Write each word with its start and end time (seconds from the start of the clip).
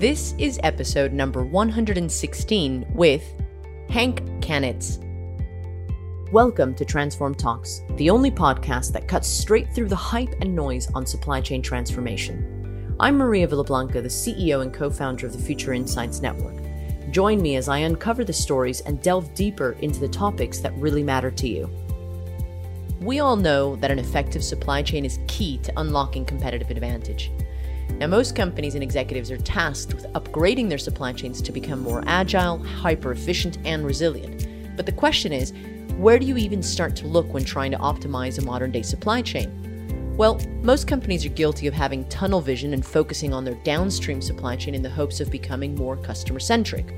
This 0.00 0.34
is 0.38 0.58
episode 0.62 1.12
number 1.12 1.44
116 1.44 2.86
with 2.94 3.22
Hank 3.90 4.22
Canitz. 4.40 4.98
Welcome 6.32 6.74
to 6.76 6.86
Transform 6.86 7.34
Talks, 7.34 7.82
the 7.96 8.08
only 8.08 8.30
podcast 8.30 8.94
that 8.94 9.06
cuts 9.06 9.28
straight 9.28 9.70
through 9.74 9.88
the 9.88 9.96
hype 9.96 10.34
and 10.40 10.56
noise 10.56 10.90
on 10.94 11.04
supply 11.04 11.42
chain 11.42 11.60
transformation. 11.60 12.96
I'm 12.98 13.18
Maria 13.18 13.46
Villablanca, 13.46 14.02
the 14.02 14.08
CEO 14.08 14.62
and 14.62 14.72
co 14.72 14.88
founder 14.88 15.26
of 15.26 15.34
the 15.34 15.38
Future 15.38 15.74
Insights 15.74 16.22
Network. 16.22 16.56
Join 17.10 17.42
me 17.42 17.56
as 17.56 17.68
I 17.68 17.80
uncover 17.80 18.24
the 18.24 18.32
stories 18.32 18.80
and 18.80 19.02
delve 19.02 19.34
deeper 19.34 19.76
into 19.82 20.00
the 20.00 20.08
topics 20.08 20.60
that 20.60 20.72
really 20.76 21.02
matter 21.02 21.30
to 21.30 21.46
you. 21.46 21.68
We 23.02 23.20
all 23.20 23.36
know 23.36 23.76
that 23.76 23.90
an 23.90 23.98
effective 23.98 24.42
supply 24.42 24.80
chain 24.80 25.04
is 25.04 25.18
key 25.28 25.58
to 25.58 25.78
unlocking 25.78 26.24
competitive 26.24 26.70
advantage. 26.70 27.30
Now, 27.98 28.06
most 28.06 28.34
companies 28.34 28.74
and 28.74 28.82
executives 28.82 29.30
are 29.30 29.36
tasked 29.38 29.94
with 29.94 30.06
upgrading 30.12 30.68
their 30.68 30.78
supply 30.78 31.12
chains 31.12 31.42
to 31.42 31.52
become 31.52 31.80
more 31.80 32.02
agile, 32.06 32.58
hyper 32.58 33.12
efficient, 33.12 33.58
and 33.64 33.84
resilient. 33.84 34.48
But 34.76 34.86
the 34.86 34.92
question 34.92 35.32
is 35.32 35.52
where 35.96 36.18
do 36.18 36.24
you 36.24 36.38
even 36.38 36.62
start 36.62 36.96
to 36.96 37.06
look 37.06 37.30
when 37.32 37.44
trying 37.44 37.70
to 37.72 37.78
optimize 37.78 38.38
a 38.38 38.42
modern 38.42 38.70
day 38.72 38.80
supply 38.82 39.20
chain? 39.20 40.14
Well, 40.16 40.40
most 40.62 40.86
companies 40.86 41.24
are 41.26 41.30
guilty 41.30 41.66
of 41.66 41.74
having 41.74 42.08
tunnel 42.08 42.40
vision 42.40 42.72
and 42.72 42.84
focusing 42.84 43.32
on 43.34 43.44
their 43.44 43.54
downstream 43.56 44.20
supply 44.22 44.56
chain 44.56 44.74
in 44.74 44.82
the 44.82 44.90
hopes 44.90 45.20
of 45.20 45.30
becoming 45.30 45.74
more 45.74 45.96
customer 45.96 46.40
centric. 46.40 46.94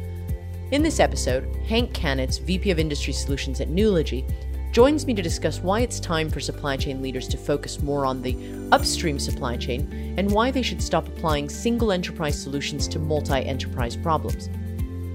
In 0.72 0.82
this 0.82 1.00
episode, 1.00 1.54
Hank 1.66 1.92
Canitz, 1.92 2.38
VP 2.38 2.70
of 2.70 2.78
Industry 2.78 3.12
Solutions 3.12 3.60
at 3.60 3.68
Nulogy, 3.68 4.24
joins 4.72 5.06
me 5.06 5.12
to 5.12 5.20
discuss 5.20 5.60
why 5.60 5.80
it's 5.80 6.00
time 6.00 6.30
for 6.30 6.40
supply 6.40 6.78
chain 6.78 7.02
leaders 7.02 7.28
to 7.28 7.36
focus 7.36 7.82
more 7.82 8.06
on 8.06 8.22
the 8.22 8.36
upstream 8.72 9.18
supply 9.18 9.54
chain 9.54 10.14
and 10.16 10.30
why 10.30 10.50
they 10.50 10.62
should 10.62 10.82
stop 10.82 11.06
applying 11.06 11.48
single 11.48 11.92
enterprise 11.92 12.40
solutions 12.42 12.88
to 12.88 12.98
multi 12.98 13.44
enterprise 13.44 13.96
problems. 13.96 14.48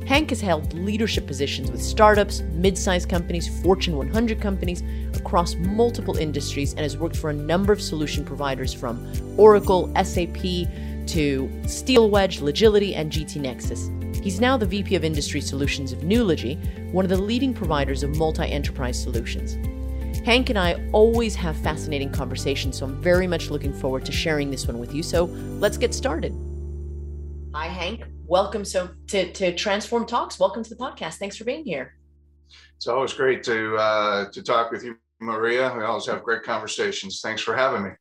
Hank 0.07 0.29
has 0.29 0.39
held 0.39 0.73
leadership 0.73 1.25
positions 1.25 1.71
with 1.71 1.81
startups, 1.81 2.41
mid 2.53 2.77
sized 2.77 3.09
companies, 3.09 3.61
Fortune 3.61 3.97
100 3.97 4.39
companies 4.39 4.83
across 5.15 5.55
multiple 5.55 6.17
industries 6.17 6.71
and 6.73 6.81
has 6.81 6.95
worked 6.95 7.17
for 7.17 7.31
a 7.31 7.33
number 7.33 7.73
of 7.73 7.81
solution 7.81 8.23
providers 8.23 8.73
from 8.73 9.11
Oracle, 9.37 9.91
SAP, 9.95 10.37
to 11.07 11.49
SteelWedge, 11.63 12.41
Logility, 12.41 12.95
and 12.95 13.11
GT 13.11 13.41
Nexus. 13.41 13.89
He's 14.27 14.41
now 14.41 14.57
the 14.57 14.65
VP 14.65 14.93
of 14.95 15.05
Industry 15.05 15.39
Solutions 15.39 15.93
of 15.93 15.99
Nulogy, 15.99 16.91
one 16.91 17.05
of 17.05 17.09
the 17.09 17.15
leading 17.15 17.53
providers 17.53 18.03
of 18.03 18.17
multi 18.17 18.43
enterprise 18.43 19.01
solutions. 19.01 19.53
Hank 20.25 20.49
and 20.49 20.59
I 20.59 20.85
always 20.91 21.33
have 21.35 21.55
fascinating 21.55 22.11
conversations, 22.11 22.77
so 22.77 22.87
I'm 22.87 23.01
very 23.01 23.25
much 23.25 23.49
looking 23.49 23.71
forward 23.71 24.03
to 24.03 24.11
sharing 24.11 24.51
this 24.51 24.67
one 24.67 24.79
with 24.79 24.93
you. 24.93 25.01
So 25.01 25.23
let's 25.61 25.77
get 25.77 25.93
started. 25.93 26.33
Hi, 27.55 27.67
Hank. 27.67 28.03
Welcome 28.25 28.65
so 28.65 28.89
to, 29.07 29.31
to 29.31 29.55
Transform 29.55 30.05
Talks. 30.05 30.37
Welcome 30.37 30.61
to 30.61 30.69
the 30.69 30.75
podcast. 30.75 31.13
Thanks 31.19 31.37
for 31.37 31.45
being 31.45 31.63
here. 31.63 31.93
It's 32.75 32.87
always 32.87 33.13
great 33.13 33.43
to 33.43 33.77
uh, 33.77 34.29
to 34.31 34.43
talk 34.43 34.71
with 34.71 34.83
you, 34.83 34.97
Maria. 35.21 35.73
We 35.73 35.85
always 35.85 36.05
have 36.07 36.21
great 36.23 36.43
conversations. 36.43 37.21
Thanks 37.21 37.41
for 37.41 37.55
having 37.55 37.81
me. 37.81 37.91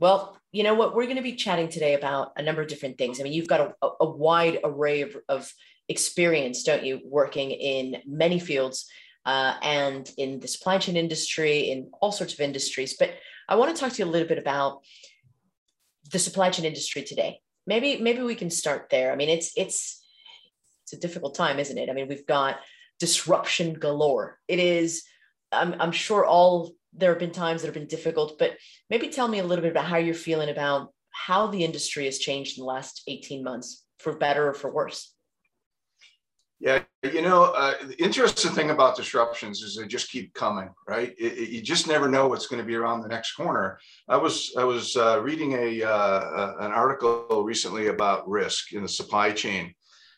Well, 0.00 0.38
you 0.52 0.62
know 0.62 0.74
what? 0.74 0.94
We're 0.94 1.04
going 1.04 1.16
to 1.16 1.22
be 1.22 1.36
chatting 1.36 1.68
today 1.68 1.94
about 1.94 2.32
a 2.36 2.42
number 2.42 2.60
of 2.60 2.68
different 2.68 2.98
things. 2.98 3.20
I 3.20 3.22
mean, 3.22 3.32
you've 3.32 3.46
got 3.46 3.74
a, 3.82 3.88
a 4.00 4.10
wide 4.10 4.58
array 4.64 5.02
of, 5.02 5.16
of 5.28 5.52
experience, 5.88 6.64
don't 6.64 6.84
you, 6.84 7.00
working 7.04 7.50
in 7.50 8.02
many 8.06 8.40
fields 8.40 8.86
uh, 9.24 9.54
and 9.62 10.10
in 10.16 10.40
the 10.40 10.48
supply 10.48 10.78
chain 10.78 10.96
industry, 10.96 11.70
in 11.70 11.90
all 12.00 12.12
sorts 12.12 12.32
of 12.32 12.40
industries. 12.40 12.96
But 12.98 13.14
I 13.48 13.56
want 13.56 13.74
to 13.74 13.80
talk 13.80 13.92
to 13.92 13.98
you 14.02 14.08
a 14.08 14.10
little 14.10 14.28
bit 14.28 14.38
about 14.38 14.80
the 16.10 16.18
supply 16.18 16.50
chain 16.50 16.64
industry 16.64 17.02
today. 17.02 17.40
Maybe 17.66 17.98
maybe 17.98 18.22
we 18.22 18.34
can 18.34 18.50
start 18.50 18.88
there. 18.90 19.12
I 19.12 19.16
mean, 19.16 19.28
it's 19.28 19.52
it's 19.56 20.04
it's 20.84 20.94
a 20.94 21.00
difficult 21.00 21.36
time, 21.36 21.58
isn't 21.60 21.78
it? 21.78 21.88
I 21.88 21.92
mean, 21.92 22.08
we've 22.08 22.26
got 22.26 22.58
disruption 22.98 23.74
galore. 23.74 24.38
It 24.48 24.58
is. 24.58 25.04
I'm, 25.52 25.74
I'm 25.80 25.92
sure 25.92 26.24
all 26.24 26.72
there 26.92 27.10
have 27.10 27.18
been 27.18 27.30
times 27.30 27.62
that 27.62 27.68
have 27.68 27.74
been 27.74 27.86
difficult, 27.86 28.38
but 28.38 28.56
maybe 28.88 29.08
tell 29.08 29.28
me 29.28 29.38
a 29.38 29.44
little 29.44 29.62
bit 29.62 29.72
about 29.72 29.86
how 29.86 29.96
you're 29.96 30.14
feeling 30.14 30.48
about 30.48 30.92
how 31.10 31.46
the 31.46 31.64
industry 31.64 32.04
has 32.04 32.18
changed 32.18 32.58
in 32.58 32.62
the 32.62 32.66
last 32.66 33.02
18 33.06 33.42
months, 33.42 33.86
for 33.98 34.16
better 34.16 34.48
or 34.48 34.54
for 34.54 34.72
worse. 34.72 35.14
Yeah, 36.60 36.82
you 37.02 37.22
know, 37.22 37.44
uh, 37.44 37.74
the 37.86 38.02
interesting 38.02 38.52
thing 38.52 38.68
about 38.68 38.94
disruptions 38.94 39.62
is 39.62 39.76
they 39.76 39.86
just 39.86 40.10
keep 40.10 40.34
coming, 40.34 40.68
right? 40.86 41.14
It, 41.18 41.38
it, 41.38 41.48
you 41.48 41.62
just 41.62 41.88
never 41.88 42.06
know 42.06 42.28
what's 42.28 42.48
going 42.48 42.60
to 42.60 42.66
be 42.66 42.74
around 42.74 43.00
the 43.00 43.08
next 43.08 43.32
corner. 43.32 43.78
I 44.10 44.18
was 44.18 44.52
I 44.58 44.64
was 44.64 44.94
uh, 44.94 45.22
reading 45.22 45.54
a 45.54 45.82
uh, 45.82 46.52
an 46.60 46.70
article 46.70 47.42
recently 47.44 47.86
about 47.86 48.28
risk 48.28 48.74
in 48.74 48.82
the 48.82 48.88
supply 48.88 49.32
chain, 49.32 49.74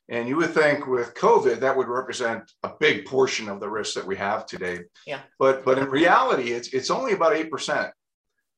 and 0.08 0.28
you 0.28 0.36
would 0.36 0.50
think 0.50 0.86
with 0.86 1.14
COVID, 1.14 1.60
that 1.60 1.76
would 1.76 1.88
represent 1.88 2.50
a 2.62 2.70
big 2.80 3.06
portion 3.06 3.48
of 3.48 3.60
the 3.60 3.68
risk 3.68 3.94
that 3.94 4.06
we 4.06 4.16
have 4.16 4.46
today. 4.46 4.80
Yeah. 5.06 5.20
But 5.38 5.64
but 5.64 5.78
in 5.78 5.88
reality, 5.88 6.52
it's 6.52 6.68
it's 6.68 6.90
only 6.90 7.12
about 7.12 7.34
eight 7.34 7.50
percent 7.50 7.92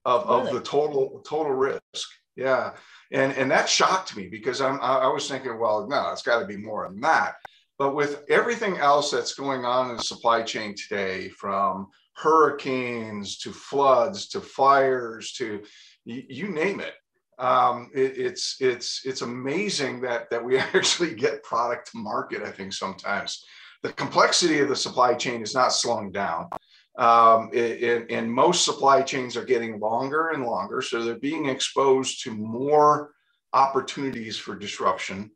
of, 0.05 0.29
really? 0.29 0.49
of 0.49 0.55
the 0.55 0.61
total 0.63 1.23
total 1.27 1.53
risk. 1.53 2.09
Yeah. 2.37 2.73
And 3.13 3.33
and 3.35 3.51
that 3.51 3.69
shocked 3.69 4.17
me 4.17 4.29
because 4.29 4.61
I'm 4.61 4.81
I 4.81 5.07
was 5.09 5.29
thinking, 5.29 5.59
well, 5.59 5.87
no, 5.87 6.11
it's 6.13 6.23
got 6.23 6.41
to 6.41 6.47
be 6.47 6.57
more 6.57 6.89
than 6.89 7.01
that. 7.01 7.35
But 7.79 7.95
with 7.95 8.25
everything 8.31 8.79
else 8.79 9.11
that's 9.11 9.35
going 9.35 9.65
on 9.65 9.91
in 9.91 9.97
the 9.97 10.03
supply 10.03 10.43
chain 10.43 10.75
today, 10.77 11.29
from 11.29 11.89
hurricanes 12.15 13.39
to 13.39 13.53
floods 13.53 14.29
to 14.29 14.41
fires 14.41 15.33
to 15.33 15.63
you, 16.05 16.23
you 16.29 16.49
name 16.49 16.81
it, 16.81 16.95
um, 17.39 17.91
it, 17.95 18.17
it's 18.17 18.57
it's 18.61 19.03
it's 19.05 19.23
amazing 19.23 20.01
that 20.03 20.31
that 20.31 20.45
we 20.45 20.59
actually 20.75 21.15
get 21.15 21.43
product 21.43 21.91
to 21.93 21.99
market. 21.99 22.43
I 22.43 22.51
think 22.51 22.73
sometimes 22.73 23.45
the 23.83 23.93
complexity 23.93 24.61
of 24.61 24.69
the 24.69 24.77
supply 24.77 25.15
chain 25.15 25.43
is 25.43 25.55
not 25.55 25.73
slowing 25.73 26.11
down. 26.11 26.49
Um, 26.97 27.51
it, 27.53 28.07
and 28.11 28.33
most 28.33 28.65
supply 28.65 29.03
chains 29.03 29.37
are 29.37 29.45
getting 29.45 29.81
longer 29.81 30.29
and 30.29 30.45
longer, 30.45 30.81
so 30.81 31.03
they're 31.03 31.17
being 31.19 31.47
exposed 31.47 32.23
to 32.23 32.31
more 32.31 33.13
opportunities 33.53 34.37
for 34.37 34.55
disruption. 34.55 35.31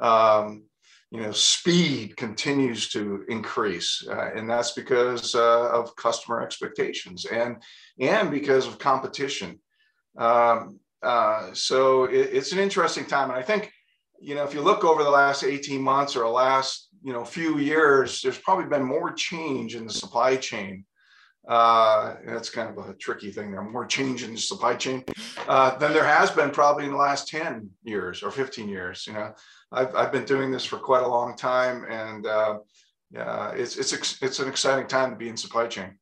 Um, 0.00 0.64
you 1.10 1.20
know, 1.20 1.30
speed 1.30 2.16
continues 2.16 2.88
to 2.88 3.24
increase, 3.28 4.04
uh, 4.08 4.30
and 4.34 4.50
that's 4.50 4.72
because 4.72 5.34
uh, 5.34 5.70
of 5.70 5.94
customer 5.94 6.42
expectations 6.42 7.26
and 7.26 7.62
and 8.00 8.30
because 8.30 8.66
of 8.66 8.78
competition. 8.78 9.60
Um, 10.18 10.80
uh, 11.04 11.52
so 11.52 12.04
it, 12.04 12.30
it's 12.32 12.52
an 12.52 12.58
interesting 12.58 13.04
time. 13.04 13.30
And 13.30 13.38
I 13.38 13.42
think, 13.42 13.70
you 14.20 14.34
know, 14.34 14.44
if 14.44 14.54
you 14.54 14.62
look 14.62 14.84
over 14.84 15.04
the 15.04 15.10
last 15.10 15.44
18 15.44 15.82
months 15.82 16.16
or 16.16 16.20
the 16.20 16.28
last, 16.28 16.88
you 17.02 17.12
know, 17.12 17.24
few 17.24 17.58
years, 17.58 18.22
there's 18.22 18.38
probably 18.38 18.64
been 18.64 18.82
more 18.84 19.12
change 19.12 19.74
in 19.74 19.86
the 19.86 19.92
supply 19.92 20.36
chain. 20.36 20.84
Uh, 21.46 22.14
that's 22.24 22.48
kind 22.48 22.70
of 22.70 22.88
a 22.88 22.94
tricky 22.94 23.30
thing. 23.30 23.52
There 23.52 23.62
more 23.62 23.84
change 23.84 24.22
in 24.22 24.32
the 24.32 24.40
supply 24.40 24.76
chain 24.76 25.04
uh, 25.46 25.76
than 25.76 25.92
there 25.92 26.06
has 26.06 26.30
been 26.30 26.50
probably 26.50 26.86
in 26.86 26.92
the 26.92 26.96
last 26.96 27.28
10 27.28 27.68
years 27.82 28.22
or 28.22 28.30
15 28.30 28.66
years. 28.66 29.06
You 29.06 29.12
know, 29.12 29.34
I've, 29.70 29.94
I've 29.94 30.12
been 30.12 30.24
doing 30.24 30.50
this 30.50 30.64
for 30.64 30.78
quite 30.78 31.02
a 31.02 31.08
long 31.08 31.36
time 31.36 31.84
and 31.90 32.26
uh, 32.26 32.60
yeah, 33.10 33.50
it's, 33.50 33.76
it's, 33.76 34.22
it's 34.22 34.38
an 34.38 34.48
exciting 34.48 34.86
time 34.86 35.10
to 35.10 35.16
be 35.16 35.28
in 35.28 35.36
supply 35.36 35.66
chain. 35.66 35.98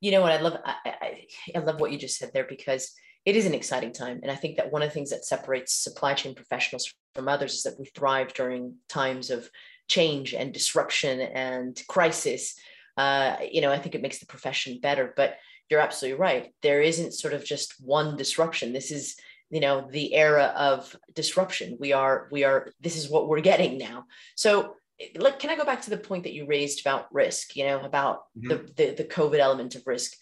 You 0.00 0.12
know 0.12 0.20
what? 0.22 0.32
I 0.32 0.40
love, 0.40 0.58
I, 0.64 0.74
I, 0.84 1.26
I 1.56 1.58
love 1.58 1.80
what 1.80 1.90
you 1.90 1.98
just 1.98 2.16
said 2.16 2.30
there 2.32 2.46
because 2.48 2.94
it 3.24 3.36
is 3.36 3.46
an 3.46 3.54
exciting 3.54 3.92
time. 3.92 4.20
And 4.22 4.30
I 4.30 4.34
think 4.34 4.56
that 4.56 4.72
one 4.72 4.82
of 4.82 4.88
the 4.88 4.94
things 4.94 5.10
that 5.10 5.24
separates 5.24 5.74
supply 5.74 6.14
chain 6.14 6.34
professionals 6.34 6.92
from 7.14 7.28
others 7.28 7.54
is 7.54 7.62
that 7.64 7.78
we 7.78 7.86
thrive 7.86 8.32
during 8.32 8.76
times 8.88 9.30
of 9.30 9.50
change 9.88 10.34
and 10.34 10.52
disruption 10.52 11.20
and 11.20 11.80
crisis. 11.88 12.54
Uh, 12.96 13.36
you 13.50 13.60
know, 13.60 13.72
I 13.72 13.78
think 13.78 13.94
it 13.94 14.02
makes 14.02 14.18
the 14.18 14.26
profession 14.26 14.80
better. 14.80 15.12
But 15.16 15.36
you're 15.68 15.80
absolutely 15.80 16.18
right. 16.18 16.52
There 16.62 16.80
isn't 16.80 17.14
sort 17.14 17.34
of 17.34 17.44
just 17.44 17.74
one 17.80 18.16
disruption. 18.16 18.72
This 18.72 18.90
is, 18.90 19.16
you 19.50 19.60
know, 19.60 19.88
the 19.90 20.14
era 20.14 20.52
of 20.56 20.96
disruption. 21.14 21.76
We 21.78 21.92
are, 21.92 22.28
we 22.32 22.44
are, 22.44 22.72
this 22.80 22.96
is 22.96 23.10
what 23.10 23.28
we're 23.28 23.40
getting 23.40 23.78
now. 23.78 24.06
So 24.34 24.76
like, 25.16 25.38
can 25.38 25.50
I 25.50 25.56
go 25.56 25.64
back 25.64 25.82
to 25.82 25.90
the 25.90 25.96
point 25.96 26.24
that 26.24 26.32
you 26.32 26.46
raised 26.46 26.80
about 26.80 27.12
risk, 27.12 27.56
you 27.56 27.64
know, 27.64 27.80
about 27.80 28.22
mm-hmm. 28.36 28.48
the, 28.48 28.56
the, 28.76 28.94
the 28.96 29.04
COVID 29.04 29.38
element 29.38 29.74
of 29.74 29.86
risk? 29.86 30.12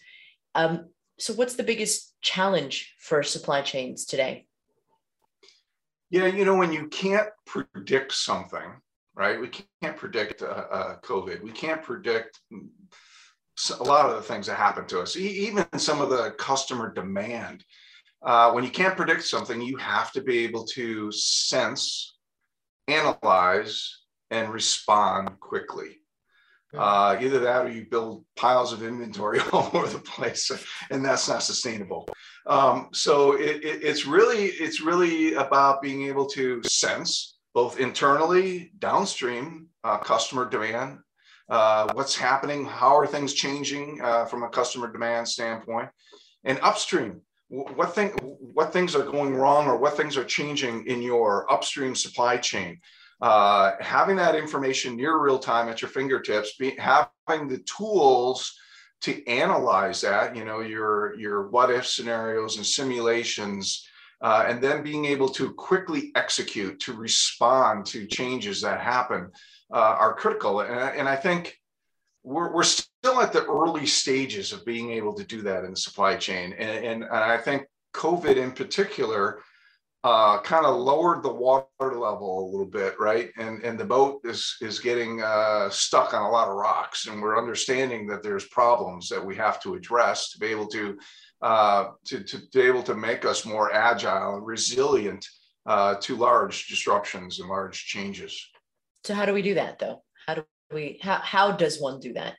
Um, 0.55 0.89
so 1.19 1.33
what's 1.33 1.55
the 1.55 1.63
biggest 1.63 2.15
challenge 2.21 2.95
for 2.99 3.21
supply 3.23 3.61
chains 3.61 4.05
today? 4.05 4.45
Yeah, 6.09 6.25
you 6.25 6.45
know, 6.45 6.55
when 6.55 6.73
you 6.73 6.87
can't 6.87 7.29
predict 7.45 8.13
something, 8.13 8.81
right? 9.15 9.39
We 9.39 9.49
can't 9.49 9.97
predict 9.97 10.41
uh, 10.41 10.45
uh, 10.45 10.99
COVID. 11.01 11.43
We 11.43 11.51
can't 11.51 11.83
predict 11.83 12.39
a 12.51 13.83
lot 13.83 14.09
of 14.09 14.15
the 14.15 14.21
things 14.21 14.47
that 14.47 14.55
happen 14.55 14.85
to 14.87 15.01
us, 15.01 15.15
even 15.17 15.65
some 15.77 16.01
of 16.01 16.09
the 16.09 16.31
customer 16.39 16.93
demand. 16.93 17.63
Uh, 18.21 18.51
when 18.51 18.63
you 18.63 18.69
can't 18.71 18.97
predict 18.97 19.23
something, 19.23 19.61
you 19.61 19.77
have 19.77 20.11
to 20.13 20.21
be 20.21 20.39
able 20.39 20.65
to 20.65 21.11
sense, 21.11 22.17
analyze, 22.87 23.99
and 24.31 24.51
respond 24.51 25.39
quickly. 25.39 25.97
Uh, 26.77 27.17
either 27.19 27.39
that 27.39 27.65
or 27.65 27.69
you 27.69 27.85
build 27.89 28.23
piles 28.35 28.71
of 28.71 28.83
inventory 28.83 29.39
all 29.53 29.71
over 29.73 29.87
the 29.87 29.99
place, 29.99 30.51
and 30.91 31.03
that's 31.03 31.27
not 31.27 31.41
sustainable. 31.41 32.07
Um, 32.45 32.89
so 32.93 33.33
it, 33.33 33.63
it, 33.63 33.83
it's 33.83 34.05
really 34.05 34.45
it's 34.45 34.79
really 34.79 35.33
about 35.33 35.81
being 35.81 36.03
able 36.03 36.27
to 36.27 36.61
sense 36.63 37.37
both 37.55 37.79
internally, 37.79 38.71
downstream, 38.77 39.67
uh, 39.83 39.97
customer 39.97 40.47
demand, 40.47 40.99
uh, 41.49 41.91
what's 41.93 42.15
happening, 42.15 42.65
how 42.65 42.95
are 42.95 43.07
things 43.07 43.33
changing 43.33 43.99
uh, 44.03 44.25
from 44.25 44.43
a 44.43 44.49
customer 44.49 44.91
demand 44.91 45.27
standpoint, 45.27 45.89
and 46.43 46.59
upstream, 46.61 47.21
what 47.47 47.95
thing 47.95 48.09
what 48.53 48.71
things 48.71 48.95
are 48.95 49.03
going 49.03 49.33
wrong 49.33 49.65
or 49.67 49.77
what 49.77 49.97
things 49.97 50.15
are 50.17 50.23
changing 50.23 50.85
in 50.85 51.01
your 51.01 51.51
upstream 51.51 51.95
supply 51.95 52.37
chain. 52.37 52.79
Uh, 53.21 53.73
having 53.81 54.15
that 54.15 54.35
information 54.35 54.95
near 54.95 55.17
real 55.17 55.39
time 55.39 55.67
at 55.67 55.81
your 55.81 55.89
fingertips, 55.89 56.55
be, 56.57 56.75
having 56.77 57.47
the 57.47 57.59
tools 57.77 58.57
to 59.01 59.25
analyze 59.27 60.01
that, 60.01 60.35
you 60.35 60.45
know, 60.45 60.61
your 60.61 61.17
your 61.19 61.49
what 61.49 61.69
if 61.69 61.85
scenarios 61.85 62.57
and 62.57 62.65
simulations 62.65 63.85
uh, 64.21 64.45
and 64.47 64.61
then 64.61 64.83
being 64.83 65.05
able 65.05 65.29
to 65.29 65.53
quickly 65.53 66.11
execute 66.15 66.79
to 66.79 66.93
respond 66.93 67.85
to 67.85 68.05
changes 68.05 68.61
that 68.61 68.81
happen 68.81 69.31
uh, 69.73 69.95
are 69.99 70.13
critical. 70.13 70.61
And, 70.61 70.99
and 70.99 71.09
I 71.09 71.15
think 71.15 71.57
we're, 72.23 72.53
we're 72.53 72.63
still 72.63 73.21
at 73.21 73.31
the 73.31 73.45
early 73.45 73.85
stages 73.85 74.51
of 74.51 74.65
being 74.65 74.91
able 74.91 75.13
to 75.13 75.23
do 75.23 75.41
that 75.43 75.63
in 75.63 75.71
the 75.71 75.77
supply 75.77 76.15
chain. 76.17 76.53
And, 76.53 76.85
and, 76.85 77.03
and 77.03 77.13
I 77.13 77.37
think 77.37 77.65
COVID 77.93 78.35
in 78.35 78.51
particular 78.51 79.41
uh, 80.03 80.39
kind 80.41 80.65
of 80.65 80.77
lowered 80.77 81.23
the 81.23 81.33
water 81.33 81.65
level 81.81 82.45
a 82.45 82.49
little 82.49 82.65
bit, 82.65 82.95
right? 82.99 83.31
And 83.37 83.63
and 83.63 83.77
the 83.77 83.85
boat 83.85 84.21
is 84.23 84.55
is 84.61 84.79
getting 84.79 85.21
uh, 85.21 85.69
stuck 85.69 86.13
on 86.13 86.21
a 86.21 86.29
lot 86.29 86.47
of 86.47 86.55
rocks, 86.55 87.07
and 87.07 87.21
we're 87.21 87.37
understanding 87.37 88.07
that 88.07 88.23
there's 88.23 88.47
problems 88.47 89.09
that 89.09 89.25
we 89.25 89.35
have 89.35 89.61
to 89.63 89.75
address 89.75 90.31
to 90.31 90.39
be 90.39 90.47
able 90.47 90.67
to 90.67 90.97
uh, 91.41 91.91
to, 92.05 92.23
to 92.23 92.39
be 92.53 92.61
able 92.61 92.83
to 92.83 92.95
make 92.95 93.25
us 93.25 93.45
more 93.45 93.73
agile 93.73 94.35
and 94.35 94.45
resilient 94.45 95.25
uh, 95.65 95.95
to 95.95 96.15
large 96.15 96.67
disruptions 96.67 97.39
and 97.39 97.49
large 97.49 97.85
changes. 97.85 98.49
So 99.05 99.13
how 99.13 99.25
do 99.25 99.33
we 99.33 99.41
do 99.41 99.53
that 99.53 99.79
though? 99.79 100.03
How 100.27 100.35
do 100.35 100.45
we, 100.71 100.99
how, 101.01 101.15
how 101.15 101.51
does 101.51 101.79
one 101.79 101.99
do 101.99 102.13
that? 102.13 102.35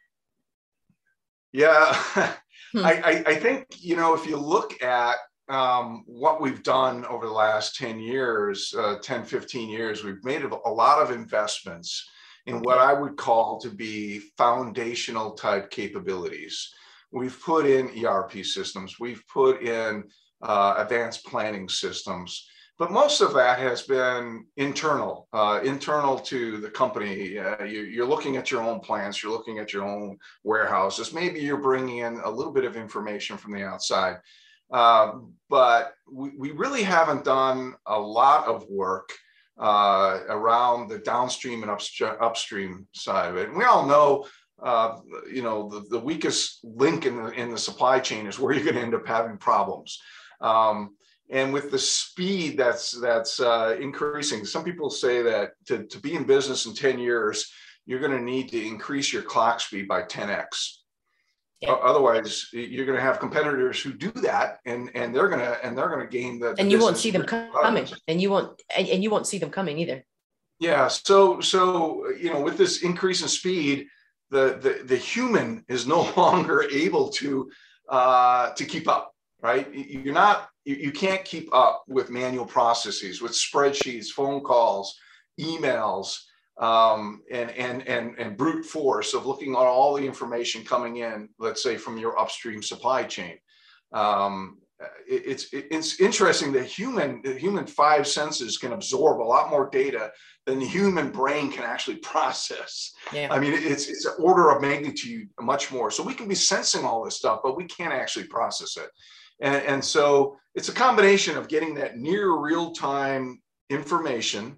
Yeah, 1.53 1.95
hmm. 2.73 2.85
I, 2.85 3.01
I, 3.03 3.25
I, 3.27 3.35
think, 3.37 3.67
you 3.79 3.97
know, 3.97 4.15
if 4.15 4.27
you 4.27 4.37
look 4.37 4.83
at 4.83 5.17
um, 5.51 6.05
what 6.07 6.41
we've 6.41 6.63
done 6.63 7.05
over 7.07 7.27
the 7.27 7.33
last 7.33 7.77
10 7.77 7.99
years, 7.99 8.73
uh, 8.79 8.97
10, 9.03 9.25
15 9.25 9.69
years, 9.69 10.05
we've 10.05 10.25
made 10.25 10.43
a 10.43 10.71
lot 10.71 11.03
of 11.03 11.11
investments 11.11 12.09
in 12.47 12.61
what 12.61 12.79
I 12.79 12.93
would 12.93 13.17
call 13.17 13.61
to 13.61 13.69
be 13.69 14.21
foundational 14.39 15.33
type 15.33 15.71
capabilities. 15.71 16.73
We've 17.13 17.39
put 17.43 17.67
in 17.67 17.91
ERP 18.05 18.45
systems, 18.45 19.01
we've 19.01 19.27
put 19.27 19.63
in 19.63 20.05
uh, 20.43 20.75
advanced 20.79 21.27
planning 21.27 21.69
systems, 21.69 22.49
but 22.79 22.93
most 22.93 23.21
of 23.21 23.35
that 23.35 23.59
has 23.59 23.83
been 23.83 24.47
internal, 24.57 25.29
uh, 25.33 25.61
internal 25.63 26.19
to 26.21 26.59
the 26.59 26.71
company. 26.71 27.39
Uh, 27.39 27.65
you, 27.65 28.03
are 28.03 28.07
looking 28.07 28.37
at 28.37 28.51
your 28.51 28.63
own 28.63 28.81
plants, 28.81 29.23
you're 29.23 29.33
looking 29.33 29.59
at 29.59 29.73
your 29.73 29.85
own 29.85 30.17
warehouses. 30.45 31.13
Maybe 31.13 31.41
you're 31.41 31.59
bringing 31.59 31.99
in 31.99 32.21
a 32.25 32.31
little 32.31 32.53
bit 32.53 32.65
of 32.65 32.77
information 32.77 33.37
from 33.37 33.53
the 33.53 33.65
outside. 33.65 34.17
Um, 34.71 35.35
but 35.49 35.95
we, 36.11 36.31
we, 36.39 36.51
really 36.53 36.85
haven't 36.85 37.25
done 37.25 37.75
a 37.87 37.99
lot 37.99 38.47
of 38.47 38.65
work 38.71 39.11
uh, 39.59 40.21
around 40.29 40.89
the 40.89 40.99
downstream 40.99 41.63
and 41.63 41.71
upstream, 41.71 42.87
side 42.93 43.31
of 43.31 43.37
it. 43.37 43.49
And 43.49 43.59
we 43.59 43.65
all 43.65 43.85
know 43.85 44.27
uh, 44.63 44.99
you 45.31 45.43
know, 45.43 45.69
the, 45.69 45.81
the 45.89 45.99
weakest 45.99 46.61
link 46.65 47.07
in 47.07 47.17
the, 47.17 47.31
in 47.31 47.51
the 47.51 47.59
supply 47.59 47.99
chain 47.99 48.27
is 48.27 48.39
where 48.39 48.53
you're 48.53 48.65
going 48.65 48.77
to 48.77 48.83
end 48.83 48.95
up 48.95 49.07
having 49.07 49.39
problems. 49.39 49.99
Um, 50.41 50.97
and 51.31 51.53
with 51.53 51.71
the 51.71 51.79
speed 51.79 52.57
that's 52.57 52.91
that's 52.91 53.41
uh, 53.41 53.77
increasing, 53.81 54.45
some 54.45 54.65
people 54.65 54.91
say 54.91 55.23
that 55.23 55.53
to, 55.67 55.85
to 55.85 56.01
be 56.01 56.15
in 56.15 56.25
business 56.25 56.67
in 56.67 56.75
10 56.75 56.99
years, 56.99 57.51
you're 57.87 58.01
going 58.01 58.17
to 58.17 58.23
need 58.23 58.49
to 58.49 58.67
increase 58.67 59.13
your 59.13 59.23
clock 59.23 59.61
speed 59.61 59.87
by 59.87 60.03
10x. 60.03 60.80
Yeah. 61.61 61.73
Otherwise, 61.73 62.49
you're 62.53 62.87
going 62.87 62.97
to 62.97 63.03
have 63.03 63.21
competitors 63.21 63.81
who 63.83 63.93
do 63.93 64.11
that, 64.23 64.61
and 64.65 64.91
and 64.95 65.15
they're 65.15 65.29
going 65.29 65.41
to 65.41 65.65
and 65.65 65.77
they're 65.77 65.91
going 65.91 66.01
to 66.01 66.11
gain 66.11 66.39
the. 66.39 66.55
And 66.59 66.73
you 66.73 66.81
won't 66.81 66.97
see 66.97 67.11
them 67.11 67.25
coming, 67.25 67.87
and 68.09 68.21
you 68.21 68.31
won't 68.31 68.61
and, 68.75 68.89
and 68.89 69.03
you 69.03 69.11
won't 69.11 69.27
see 69.27 69.39
them 69.39 69.51
coming 69.51 69.79
either. 69.79 70.05
Yeah. 70.59 70.89
So 70.89 71.41
so 71.41 72.09
you 72.19 72.33
know, 72.33 72.41
with 72.41 72.57
this 72.57 72.83
increase 72.83 73.21
in 73.21 73.29
speed, 73.29 73.89
the, 74.31 74.59
the, 74.61 74.85
the 74.85 74.97
human 74.97 75.65
is 75.69 75.87
no 75.87 76.11
longer 76.17 76.63
able 76.71 77.09
to, 77.11 77.51
uh, 77.89 78.51
to 78.53 78.65
keep 78.65 78.89
up, 78.89 79.13
right? 79.43 79.73
You're 79.75 80.15
not, 80.15 80.49
you, 80.65 80.77
you 80.77 80.93
can't 80.93 81.25
keep 81.25 81.53
up 81.55 81.85
with 81.89 82.11
manual 82.11 82.47
processes, 82.47 83.21
with 83.21 83.33
spreadsheets, 83.33 84.09
phone 84.09 84.41
calls, 84.41 84.97
emails, 85.39 86.19
um, 86.59 87.23
and, 87.31 87.51
and, 87.51 87.87
and, 87.89 88.19
and 88.19 88.37
brute 88.37 88.65
force 88.65 89.15
of 89.15 89.27
looking 89.27 89.53
at 89.53 89.59
all 89.59 89.95
the 89.95 90.07
information 90.07 90.65
coming 90.65 90.99
in, 90.99 91.29
let's 91.39 91.63
say 91.63 91.77
from 91.77 91.99
your 91.99 92.19
upstream 92.19 92.63
supply 92.63 93.05
chain. 93.05 93.37
Um, 93.93 94.59
it's 95.07 95.49
it's 95.53 96.01
interesting 96.01 96.53
that 96.53 96.65
human 96.65 97.21
the 97.23 97.35
human 97.35 97.67
five 97.67 98.07
senses 98.07 98.57
can 98.57 98.73
absorb 98.73 99.21
a 99.21 99.23
lot 99.23 99.51
more 99.51 99.69
data 99.69 100.11
than 100.47 100.59
the 100.59 100.67
human 100.67 101.11
brain 101.11 101.51
can 101.51 101.65
actually 101.65 101.97
process. 102.13 102.93
Yeah. 103.13 103.29
I 103.31 103.39
mean, 103.39 103.53
it's 103.53 103.89
it's 103.89 104.07
an 104.07 104.15
order 104.19 104.51
of 104.51 104.63
magnitude 104.63 105.29
much 105.41 105.71
more. 105.71 105.91
So 105.91 106.03
we 106.03 106.15
can 106.15 106.29
be 106.29 106.35
sensing 106.35 106.85
all 106.85 107.05
this 107.05 107.17
stuff, 107.17 107.41
but 107.43 107.57
we 107.57 107.65
can't 107.65 107.93
actually 107.93 108.27
process 108.27 108.77
it. 108.77 108.89
And, 109.41 109.63
and 109.65 109.85
so 109.85 110.37
it's 110.55 110.69
a 110.69 110.75
combination 110.75 111.37
of 111.37 111.49
getting 111.49 111.75
that 111.75 111.99
near 111.99 112.37
real 112.39 112.73
time 112.73 113.41
information 113.71 114.57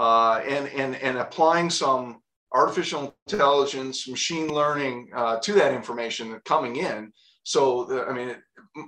uh, 0.00 0.42
and 0.48 0.66
and 0.68 0.96
and 0.96 1.18
applying 1.18 1.68
some 1.68 2.22
artificial 2.52 3.14
intelligence, 3.26 4.08
machine 4.08 4.48
learning 4.48 5.10
uh, 5.14 5.38
to 5.40 5.52
that 5.52 5.74
information 5.74 6.40
coming 6.46 6.76
in. 6.76 7.12
So 7.42 8.08
I 8.08 8.12
mean, 8.14 8.34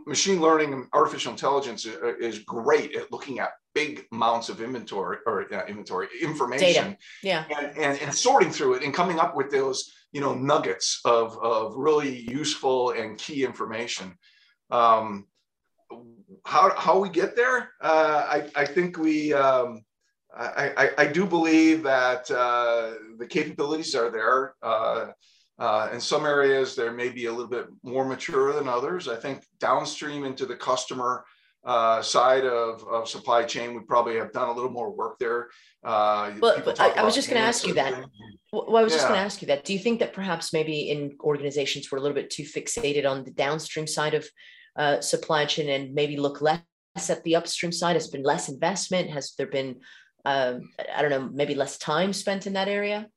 machine 0.06 0.40
learning 0.40 0.72
and 0.72 0.86
artificial 0.94 1.32
intelligence 1.32 1.84
is 1.84 2.38
great 2.40 2.96
at 2.96 3.12
looking 3.12 3.40
at 3.40 3.50
big 3.74 4.06
amounts 4.12 4.48
of 4.48 4.62
inventory 4.62 5.18
or 5.26 5.52
uh, 5.52 5.66
inventory 5.66 6.08
information 6.20 6.90
Data. 6.90 6.96
yeah 7.22 7.44
and, 7.58 7.76
and, 7.78 7.98
and 8.02 8.14
sorting 8.14 8.50
through 8.50 8.74
it 8.74 8.82
and 8.82 8.92
coming 8.92 9.18
up 9.18 9.34
with 9.34 9.50
those 9.50 9.90
you 10.12 10.20
know 10.20 10.34
nuggets 10.34 11.00
of, 11.06 11.38
of 11.42 11.74
really 11.74 12.20
useful 12.30 12.90
and 12.90 13.16
key 13.16 13.46
information 13.46 14.12
um, 14.70 15.26
how, 16.44 16.74
how 16.76 16.98
we 16.98 17.08
get 17.08 17.34
there 17.34 17.70
uh, 17.80 18.26
I, 18.28 18.50
I 18.54 18.66
think 18.66 18.98
we 18.98 19.32
um, 19.32 19.82
I, 20.34 20.72
I, 20.76 20.90
I, 20.98 21.06
do 21.06 21.26
believe 21.26 21.82
that 21.82 22.30
uh, 22.30 22.92
the 23.18 23.26
capabilities 23.26 23.94
are 23.94 24.10
there 24.10 24.54
uh, 24.62 25.08
uh, 25.58 25.90
in 25.92 26.00
some 26.00 26.26
areas, 26.26 26.74
there 26.74 26.92
may 26.92 27.08
be 27.08 27.26
a 27.26 27.30
little 27.30 27.46
bit 27.46 27.66
more 27.82 28.04
mature 28.04 28.52
than 28.52 28.68
others. 28.68 29.08
I 29.08 29.16
think 29.16 29.44
downstream 29.60 30.24
into 30.24 30.46
the 30.46 30.56
customer 30.56 31.24
uh, 31.64 32.02
side 32.02 32.44
of, 32.44 32.84
of 32.88 33.08
supply 33.08 33.44
chain, 33.44 33.74
we 33.74 33.80
probably 33.80 34.16
have 34.16 34.32
done 34.32 34.48
a 34.48 34.52
little 34.52 34.72
more 34.72 34.90
work 34.90 35.20
there. 35.20 35.50
Uh, 35.84 36.32
but, 36.40 36.64
but 36.64 36.80
I, 36.80 36.90
I, 36.90 37.04
was 37.04 37.14
just 37.14 37.28
going 37.28 37.40
to 37.40 37.46
ask 37.46 37.64
you 37.64 37.74
that. 37.74 37.92
Well, 38.52 38.76
I 38.76 38.82
was 38.82 38.92
yeah. 38.92 38.96
just 38.98 39.08
going 39.08 39.18
to 39.18 39.24
ask 39.24 39.40
you 39.40 39.46
that. 39.46 39.64
Do 39.64 39.72
you 39.72 39.78
think 39.78 40.00
that 40.00 40.12
perhaps 40.12 40.52
maybe 40.52 40.90
in 40.90 41.16
organizations 41.20 41.92
we're 41.92 41.98
a 41.98 42.00
little 42.00 42.16
bit 42.16 42.30
too 42.30 42.42
fixated 42.42 43.08
on 43.08 43.22
the 43.22 43.30
downstream 43.30 43.86
side 43.86 44.14
of 44.14 44.26
uh, 44.76 45.00
supply 45.00 45.44
chain 45.44 45.68
and 45.68 45.94
maybe 45.94 46.16
look 46.16 46.40
less 46.40 46.60
at 47.08 47.22
the 47.22 47.36
upstream 47.36 47.70
side? 47.70 47.94
Has 47.94 48.08
been 48.08 48.24
less 48.24 48.48
investment? 48.48 49.10
Has 49.10 49.34
there 49.38 49.46
been, 49.46 49.76
um, 50.24 50.70
I 50.94 51.02
don't 51.02 51.10
know, 51.10 51.28
maybe 51.32 51.54
less 51.54 51.78
time 51.78 52.12
spent 52.12 52.46
in 52.46 52.52
that 52.54 52.68
area? 52.68 53.08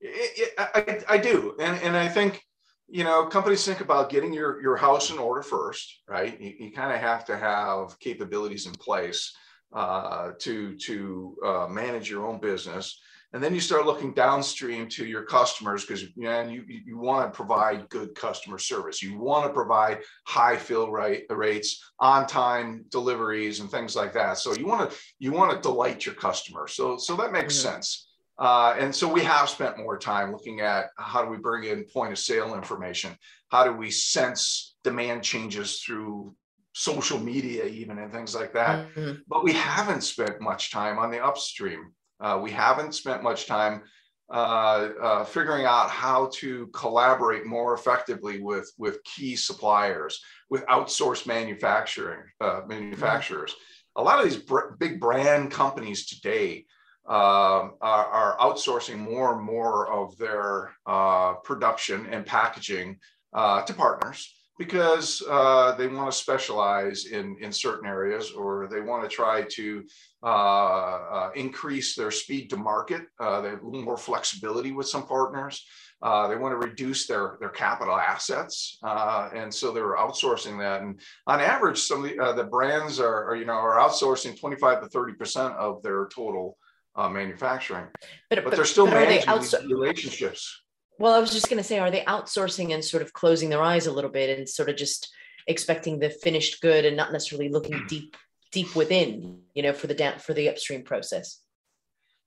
It, 0.00 0.52
it, 0.58 1.04
I, 1.08 1.14
I 1.14 1.18
do. 1.18 1.56
And, 1.60 1.80
and 1.82 1.96
I 1.96 2.08
think, 2.08 2.42
you 2.88 3.04
know, 3.04 3.26
companies 3.26 3.64
think 3.64 3.80
about 3.80 4.10
getting 4.10 4.32
your, 4.32 4.60
your 4.60 4.76
house 4.76 5.10
in 5.10 5.18
order 5.18 5.42
first, 5.42 6.02
right? 6.08 6.40
You, 6.40 6.54
you 6.58 6.72
kind 6.72 6.92
of 6.92 7.00
have 7.00 7.24
to 7.26 7.36
have 7.36 7.98
capabilities 8.00 8.66
in 8.66 8.72
place 8.72 9.32
uh, 9.72 10.32
to, 10.40 10.76
to 10.76 11.36
uh, 11.44 11.66
manage 11.68 12.10
your 12.10 12.26
own 12.26 12.40
business. 12.40 13.00
And 13.32 13.42
then 13.42 13.54
you 13.54 13.60
start 13.60 13.86
looking 13.86 14.12
downstream 14.12 14.88
to 14.88 15.06
your 15.06 15.22
customers 15.22 15.84
because 15.84 16.02
you, 16.02 16.10
you, 16.16 16.64
you 16.66 16.98
want 16.98 17.32
to 17.32 17.36
provide 17.36 17.88
good 17.88 18.14
customer 18.16 18.58
service. 18.58 19.00
You 19.02 19.20
want 19.20 19.46
to 19.46 19.52
provide 19.52 20.00
high 20.26 20.56
fill 20.56 20.90
rate 20.90 21.26
rates, 21.30 21.80
on 22.00 22.26
time 22.26 22.84
deliveries, 22.88 23.60
and 23.60 23.70
things 23.70 23.94
like 23.94 24.12
that. 24.14 24.38
So 24.38 24.54
you 24.54 24.66
want 24.66 24.90
to 24.90 24.96
you 25.20 25.30
want 25.30 25.52
to 25.52 25.60
delight 25.60 26.04
your 26.04 26.16
customer. 26.16 26.66
So 26.66 26.96
so 26.96 27.14
that 27.16 27.30
makes 27.30 27.56
mm-hmm. 27.56 27.74
sense. 27.74 28.08
Uh, 28.36 28.74
and 28.78 28.92
so 28.92 29.06
we 29.06 29.22
have 29.22 29.50
spent 29.50 29.78
more 29.78 29.98
time 29.98 30.32
looking 30.32 30.60
at 30.60 30.86
how 30.96 31.22
do 31.22 31.30
we 31.30 31.36
bring 31.36 31.64
in 31.64 31.84
point 31.84 32.10
of 32.10 32.18
sale 32.18 32.54
information? 32.54 33.14
How 33.50 33.64
do 33.64 33.72
we 33.72 33.90
sense 33.90 34.76
demand 34.82 35.22
changes 35.22 35.82
through 35.82 36.34
social 36.72 37.18
media, 37.18 37.64
even 37.64 37.98
and 37.98 38.12
things 38.12 38.34
like 38.34 38.52
that? 38.54 38.88
Mm-hmm. 38.94 39.20
But 39.26 39.44
we 39.44 39.52
haven't 39.52 40.02
spent 40.02 40.40
much 40.40 40.70
time 40.70 40.98
on 40.98 41.10
the 41.10 41.24
upstream. 41.24 41.92
Uh, 42.20 42.38
we 42.42 42.50
haven't 42.50 42.94
spent 42.94 43.22
much 43.22 43.46
time 43.46 43.82
uh, 44.30 44.90
uh, 45.02 45.24
figuring 45.24 45.64
out 45.64 45.90
how 45.90 46.30
to 46.34 46.68
collaborate 46.68 47.46
more 47.46 47.74
effectively 47.74 48.40
with, 48.40 48.72
with 48.78 49.02
key 49.04 49.34
suppliers, 49.34 50.22
with 50.50 50.64
outsourced 50.66 51.26
manufacturing 51.26 52.22
uh, 52.40 52.60
manufacturers. 52.68 53.52
Mm-hmm. 53.52 54.02
A 54.02 54.04
lot 54.04 54.18
of 54.18 54.24
these 54.24 54.40
br- 54.40 54.76
big 54.78 55.00
brand 55.00 55.50
companies 55.50 56.06
today 56.06 56.66
um, 57.08 57.74
are, 57.80 58.06
are, 58.06 58.36
outsourcing 58.38 58.98
more 58.98 59.34
and 59.34 59.42
more 59.42 59.90
of 59.90 60.16
their 60.16 60.76
uh, 60.86 61.34
production 61.42 62.06
and 62.06 62.24
packaging 62.24 63.00
uh, 63.32 63.62
to 63.62 63.74
partners 63.74 64.32
because 64.60 65.22
uh, 65.30 65.74
they 65.76 65.88
want 65.88 66.12
to 66.12 66.14
specialize 66.14 67.06
in, 67.06 67.34
in 67.40 67.50
certain 67.50 67.88
areas 67.88 68.30
or 68.32 68.68
they 68.70 68.82
want 68.82 69.02
to 69.02 69.08
try 69.08 69.40
to 69.40 69.82
uh, 70.22 70.26
uh, 70.26 71.30
increase 71.34 71.96
their 71.96 72.10
speed 72.10 72.50
to 72.50 72.58
market. 72.58 73.00
Uh, 73.18 73.40
they 73.40 73.48
have 73.48 73.62
a 73.62 73.64
little 73.64 73.82
more 73.82 73.96
flexibility 73.96 74.70
with 74.70 74.86
some 74.86 75.06
partners. 75.06 75.64
Uh, 76.02 76.28
they 76.28 76.36
want 76.36 76.52
to 76.52 76.68
reduce 76.68 77.06
their, 77.06 77.38
their 77.40 77.48
capital 77.48 77.96
assets. 77.96 78.76
Uh, 78.82 79.30
and 79.34 79.52
so 79.52 79.72
they're 79.72 79.96
outsourcing 79.96 80.58
that. 80.58 80.82
And 80.82 81.00
on 81.26 81.40
average, 81.40 81.78
some 81.78 82.04
of 82.04 82.10
the, 82.10 82.34
the 82.34 82.44
brands 82.44 83.00
are, 83.00 83.30
are, 83.30 83.36
you 83.36 83.46
know, 83.46 83.54
are 83.54 83.78
outsourcing 83.78 84.38
25 84.38 84.82
to 84.82 84.88
30% 84.90 85.56
of 85.56 85.82
their 85.82 86.06
total 86.14 86.58
manufacturing, 86.98 87.86
but, 88.28 88.36
but, 88.36 88.44
but, 88.44 88.56
they're 88.56 88.66
still 88.66 88.84
but 88.84 88.92
managing 88.92 89.26
outso- 89.26 89.62
these 89.62 89.70
relationships. 89.70 90.60
Well, 91.00 91.14
I 91.14 91.18
was 91.18 91.32
just 91.32 91.48
going 91.48 91.56
to 91.56 91.66
say, 91.66 91.78
are 91.78 91.90
they 91.90 92.02
outsourcing 92.02 92.74
and 92.74 92.84
sort 92.84 93.02
of 93.02 93.14
closing 93.14 93.48
their 93.48 93.62
eyes 93.62 93.86
a 93.86 93.92
little 93.92 94.10
bit 94.10 94.38
and 94.38 94.46
sort 94.46 94.68
of 94.68 94.76
just 94.76 95.10
expecting 95.46 95.98
the 95.98 96.10
finished 96.10 96.60
good 96.60 96.84
and 96.84 96.94
not 96.94 97.10
necessarily 97.10 97.48
looking 97.48 97.82
deep, 97.88 98.18
deep 98.52 98.76
within, 98.76 99.38
you 99.54 99.62
know, 99.62 99.72
for 99.72 99.86
the 99.86 99.94
down 99.94 100.18
for 100.18 100.34
the 100.34 100.50
upstream 100.50 100.82
process? 100.82 101.38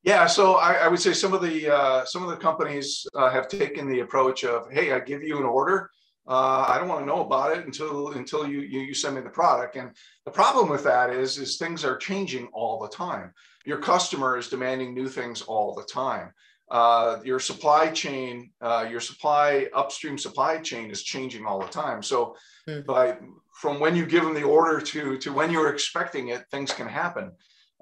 Yeah, 0.02 0.26
so 0.26 0.56
I, 0.56 0.74
I 0.74 0.88
would 0.88 1.00
say 1.00 1.14
some 1.14 1.36
of 1.36 1.44
the 1.44 1.72
uh, 1.72 2.06
some 2.06 2.24
of 2.24 2.32
the 2.32 2.36
companies 2.36 3.06
uh, 3.14 3.30
have 3.30 3.48
taken 3.48 3.88
the 3.88 4.00
approach 4.00 4.44
of, 4.44 4.72
hey, 4.72 4.92
I 4.92 5.00
give 5.02 5.22
you 5.22 5.38
an 5.38 5.46
order, 5.46 5.92
uh, 6.28 6.66
I 6.68 6.80
don't 6.80 6.88
want 6.88 7.02
to 7.02 7.06
know 7.06 7.24
about 7.24 7.56
it 7.56 7.66
until 7.68 8.10
until 8.14 8.48
you, 8.48 8.62
you 8.62 8.80
you 8.80 8.96
send 8.96 9.16
me 9.16 9.22
the 9.22 9.30
product. 9.30 9.76
And 9.76 9.92
the 10.26 10.32
problem 10.32 10.68
with 10.68 10.84
that 10.84 11.12
is 11.12 11.38
is 11.38 11.58
things 11.58 11.86
are 11.86 11.96
changing 11.96 12.48
all 12.48 12.80
the 12.80 12.90
time. 12.90 13.34
Your 13.66 13.78
customer 13.78 14.36
is 14.36 14.50
demanding 14.50 14.96
new 14.96 15.08
things 15.08 15.44
all 15.44 15.76
the 15.76 15.84
time 15.84 16.34
uh, 16.72 17.20
your 17.24 17.40
supply 17.40 17.92
chain, 17.92 18.52
uh, 18.62 18.88
your 18.90 19.00
supply 19.00 19.68
upstream 19.76 20.18
supply 20.18 20.58
chain 20.58 20.90
is 20.90 21.04
changing 21.04 21.46
all 21.46 21.60
the 21.60 21.68
time. 21.68 22.02
So, 22.02 22.36
mm. 22.68 22.86
by 22.86 23.18
from 23.60 23.80
when 23.80 23.96
you 23.96 24.06
give 24.06 24.24
them 24.24 24.34
the 24.34 24.44
order 24.44 24.80
to 24.82 25.18
to 25.18 25.34
when 25.34 25.52
you're 25.52 25.74
expecting 25.74 26.30
it, 26.30 26.46
things 26.52 26.74
can 26.74 26.88
happen. 26.88 27.32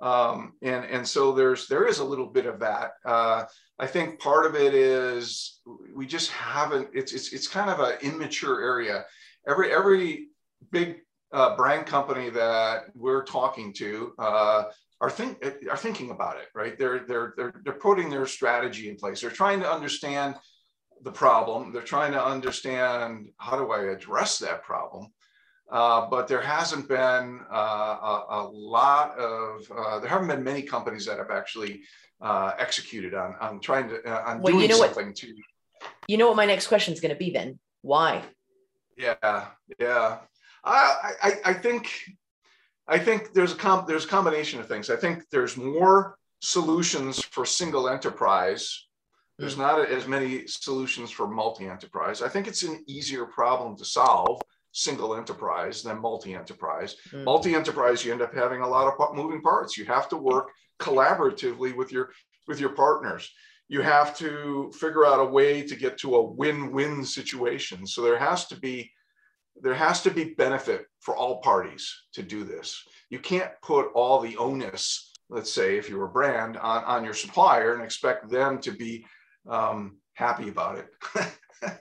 Um, 0.02 0.54
and 0.64 0.84
and 0.86 1.08
so 1.08 1.32
there's 1.32 1.68
there 1.68 1.88
is 1.88 2.00
a 2.00 2.04
little 2.04 2.28
bit 2.28 2.48
of 2.48 2.60
that. 2.60 2.94
Uh, 3.06 3.46
I 3.80 3.88
think 3.88 4.20
part 4.20 4.46
of 4.46 4.56
it 4.56 4.74
is 4.74 5.60
we 5.96 6.08
just 6.08 6.32
haven't. 6.32 6.90
It's 6.94 7.14
it's 7.14 7.34
it's 7.34 7.48
kind 7.48 7.70
of 7.70 7.80
an 7.80 7.98
immature 8.02 8.62
area. 8.62 9.06
Every 9.48 9.72
every 9.72 10.30
big 10.72 11.02
uh, 11.32 11.56
brand 11.56 11.86
company 11.86 12.30
that 12.32 12.86
we're 12.96 13.24
talking 13.24 13.74
to 13.74 14.14
uh, 14.18 14.64
are 15.02 15.10
think 15.10 15.44
are 15.70 15.78
thinking 15.78 16.12
about 16.12 16.38
it, 16.38 16.48
right? 16.54 16.78
They're 16.78 17.00
they're 17.00 17.34
they're 17.36 17.54
they're 17.64 17.74
putting 17.74 18.10
their 18.10 18.28
strategy 18.28 18.88
in 18.88 18.96
place. 18.96 19.20
They're 19.20 19.32
trying 19.32 19.60
to 19.62 19.70
understand 19.70 20.36
the 21.04 21.12
problem. 21.12 21.74
They're 21.74 21.82
trying 21.82 22.12
to 22.12 22.24
understand 22.24 23.30
how 23.38 23.58
do 23.58 23.72
I 23.72 23.92
address 23.92 24.38
that 24.40 24.64
problem. 24.64 25.08
Uh, 25.72 26.08
but 26.10 26.28
there 26.28 26.42
hasn't 26.42 26.88
been 26.88 27.40
uh, 27.52 27.56
a, 27.56 28.26
a, 28.30 28.42
lot 28.52 29.18
of 29.18 29.72
uh, 29.76 30.00
there 30.00 30.10
haven't 30.10 30.28
been 30.28 30.44
many 30.44 30.62
companies 30.62 31.06
that 31.06 31.18
have 31.18 31.32
actually 31.32 31.82
uh, 32.22 32.52
executed 32.60 33.16
on 33.16 33.36
on 33.42 33.60
trying 33.60 33.90
to 33.90 34.04
uh, 34.06 34.24
on 34.28 34.42
well, 34.42 34.54
doing 34.54 34.64
you 34.64 34.70
know 34.70 34.78
something 34.78 35.08
what, 35.08 35.16
to. 35.16 35.34
You 36.08 36.18
know 36.18 36.28
what 36.28 36.36
my 36.36 36.46
next 36.46 36.68
question 36.68 36.94
is 36.94 37.00
going 37.00 37.14
to 37.14 37.18
be 37.18 37.32
then? 37.32 37.58
Why? 37.82 38.22
Yeah, 38.98 39.46
yeah. 39.80 40.20
I, 40.64 41.14
I 41.24 41.32
I 41.46 41.54
think 41.54 41.90
I 42.92 43.00
think 43.00 43.34
there's 43.34 43.54
a 43.54 43.56
com- 43.56 43.86
there's 43.88 44.06
a 44.06 44.10
combination 44.10 44.60
of 44.60 44.68
things. 44.68 44.90
I 44.90 44.98
think 44.98 45.24
there's 45.32 45.56
more 45.56 46.18
solutions 46.42 47.22
for 47.22 47.46
single 47.46 47.88
enterprise. 47.88 48.88
There's 49.40 49.58
not 49.58 49.80
as 49.90 50.08
many 50.08 50.46
solutions 50.46 51.10
for 51.10 51.28
multi-enterprise. 51.28 52.22
I 52.22 52.30
think 52.30 52.48
it's 52.48 52.62
an 52.62 52.84
easier 52.88 53.26
problem 53.26 53.76
to 53.78 53.86
solve 53.86 54.40
single 54.72 55.16
enterprise 55.16 55.82
than 55.82 56.00
multi-enterprise. 56.00 56.96
Mm. 57.12 57.24
Multi-enterprise, 57.24 58.06
you 58.06 58.12
end 58.12 58.22
up 58.22 58.36
having 58.36 58.62
a 58.62 58.68
lot 58.68 58.88
of 58.88 59.16
moving 59.16 59.42
parts. 59.42 59.78
You 59.78 59.86
have 59.86 60.08
to 60.10 60.18
work 60.18 60.52
collaboratively 60.80 61.76
with 61.76 61.92
your 61.92 62.12
with 62.48 62.60
your 62.60 62.74
partners. 62.76 63.32
You 63.68 63.82
have 63.82 64.16
to 64.18 64.72
figure 64.78 65.06
out 65.06 65.26
a 65.26 65.26
way 65.26 65.64
to 65.64 65.76
get 65.76 65.98
to 66.00 66.16
a 66.16 66.24
win-win 66.24 67.06
situation. 67.06 67.88
So 67.88 68.02
there 68.02 68.20
has 68.20 68.48
to 68.48 68.60
be 68.60 68.92
there 69.60 69.74
has 69.74 70.02
to 70.04 70.12
be 70.12 70.34
benefit 70.36 70.86
for 71.00 71.16
all 71.16 71.42
parties 71.42 72.04
to 72.14 72.24
do 72.24 72.44
this. 72.44 72.84
You 73.10 73.20
can't 73.20 73.52
put 73.62 73.92
all 73.94 74.20
the 74.20 74.38
onus, 74.38 75.12
let's 75.30 75.52
say, 75.52 75.78
if 75.78 75.90
you're 75.90 76.06
a 76.06 76.10
brand, 76.10 76.58
on, 76.58 76.84
on 76.84 77.04
your 77.04 77.14
supplier 77.14 77.74
and 77.76 77.84
expect 77.84 78.30
them 78.30 78.60
to 78.62 78.72
be 78.72 79.06
um, 79.50 79.98
happy 80.14 80.50
about 80.50 80.78
it. 80.78 80.88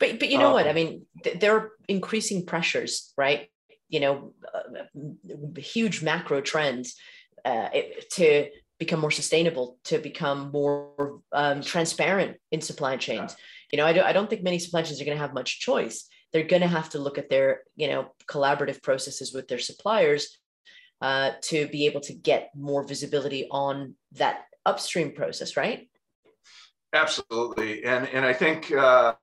but 0.00 0.18
but 0.18 0.28
you 0.28 0.38
know 0.38 0.48
um, 0.48 0.54
what? 0.54 0.68
I 0.68 0.72
mean, 0.72 1.06
th- 1.24 1.40
there 1.40 1.56
are 1.56 1.72
increasing 1.88 2.44
pressures, 2.44 3.12
right? 3.16 3.48
You 3.88 4.00
know, 4.00 4.34
uh, 4.52 5.60
huge 5.60 6.02
macro 6.02 6.40
trends 6.40 6.96
uh, 7.44 7.68
to 8.12 8.48
become 8.78 9.00
more 9.00 9.10
sustainable, 9.10 9.78
to 9.84 9.98
become 9.98 10.50
more 10.52 11.20
um, 11.32 11.62
transparent 11.62 12.36
in 12.50 12.60
supply 12.60 12.96
chains. 12.96 13.32
Yeah. 13.32 13.44
You 13.72 13.78
know, 13.78 13.86
I, 13.86 13.92
do, 13.92 14.02
I 14.02 14.12
don't 14.12 14.28
think 14.28 14.42
many 14.42 14.58
supply 14.58 14.82
chains 14.82 15.00
are 15.00 15.04
going 15.04 15.16
to 15.16 15.22
have 15.22 15.32
much 15.32 15.60
choice 15.60 16.08
they're 16.36 16.44
going 16.44 16.60
to 16.60 16.68
have 16.68 16.90
to 16.90 16.98
look 16.98 17.16
at 17.16 17.30
their 17.30 17.62
you 17.76 17.88
know 17.88 18.08
collaborative 18.30 18.82
processes 18.82 19.32
with 19.32 19.48
their 19.48 19.58
suppliers 19.58 20.38
uh, 21.00 21.30
to 21.40 21.66
be 21.68 21.86
able 21.86 22.02
to 22.02 22.12
get 22.12 22.50
more 22.54 22.86
visibility 22.86 23.48
on 23.50 23.94
that 24.12 24.40
upstream 24.66 25.12
process 25.12 25.56
right? 25.56 25.88
Absolutely. 26.92 27.84
And 27.84 28.06
and 28.08 28.24
i 28.26 28.34
think 28.34 28.70
uh, 28.70 29.14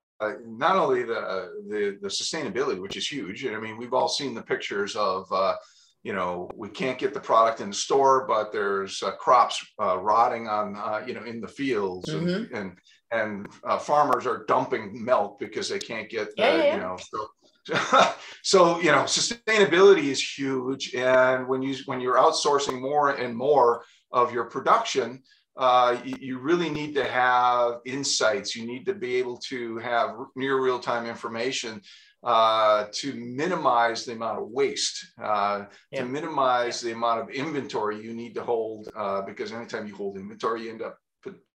not 0.46 0.76
only 0.76 1.04
the, 1.04 1.22
the 1.70 2.00
the 2.02 2.08
sustainability 2.08 2.82
which 2.82 2.98
is 2.98 3.08
huge 3.08 3.44
and 3.44 3.56
i 3.56 3.60
mean 3.60 3.78
we've 3.78 3.94
all 3.94 4.10
seen 4.10 4.34
the 4.34 4.42
pictures 4.54 4.96
of 4.96 5.32
uh, 5.32 5.56
you 6.04 6.14
know 6.14 6.50
we 6.56 6.70
can't 6.70 7.00
get 7.00 7.14
the 7.14 7.20
product 7.20 7.62
in 7.62 7.70
the 7.70 7.76
store 7.76 8.26
but 8.28 8.52
there's 8.52 9.02
uh, 9.02 9.12
crops 9.12 9.66
uh, 9.82 9.98
rotting 9.98 10.48
on 10.48 10.76
uh, 10.76 11.02
you 11.08 11.14
know 11.14 11.24
in 11.24 11.42
the 11.42 11.48
fields 11.48 12.10
mm-hmm. 12.10 12.28
and, 12.28 12.52
and 12.52 12.78
and 13.12 13.48
uh, 13.64 13.78
farmers 13.78 14.26
are 14.26 14.46
dumping 14.48 15.04
milk 15.04 15.40
because 15.40 15.70
they 15.70 15.80
can't 15.80 16.10
get 16.10 16.28
yeah, 16.38 16.56
yeah. 16.56 16.76
you 16.76 16.82
know 16.82 16.98
so, 16.98 18.14
so 18.44 18.80
you 18.82 18.92
know 18.92 19.04
sustainability 19.04 20.06
is 20.06 20.22
huge 20.22 20.94
and 20.94 21.48
when 21.48 21.62
you 21.62 21.76
when 21.86 22.02
you're 22.02 22.18
outsourcing 22.18 22.82
more 22.82 23.12
and 23.12 23.36
more 23.36 23.84
of 24.12 24.34
your 24.34 24.46
production 24.46 25.22
uh, 25.56 25.96
you, 26.04 26.16
you, 26.20 26.40
really 26.40 26.72
need 26.72 26.96
to 26.96 27.04
have 27.04 27.76
insights 27.86 28.56
you 28.56 28.66
need 28.66 28.88
to 28.88 28.94
be 28.96 29.16
able 29.16 29.38
to 29.38 29.78
have 29.78 30.16
near 30.36 30.60
real-time 30.60 31.06
information 31.06 31.80
uh, 32.24 32.86
to 32.94 33.14
minimize 33.14 34.06
the 34.06 34.14
amount 34.14 34.40
of 34.40 34.50
waste, 34.50 35.14
uh, 35.22 35.66
yeah. 35.92 36.00
to 36.00 36.06
minimize 36.06 36.82
the 36.82 36.92
amount 36.92 37.22
of 37.22 37.30
inventory 37.30 38.02
you 38.02 38.14
need 38.14 38.34
to 38.36 38.44
hold, 38.44 38.90
uh, 38.96 39.22
because 39.22 39.52
anytime 39.52 39.88
you 39.88 39.96
hold 39.96 40.18
inventory, 40.18 40.64
you 40.64 40.72
end 40.72 40.82
up 40.82 40.98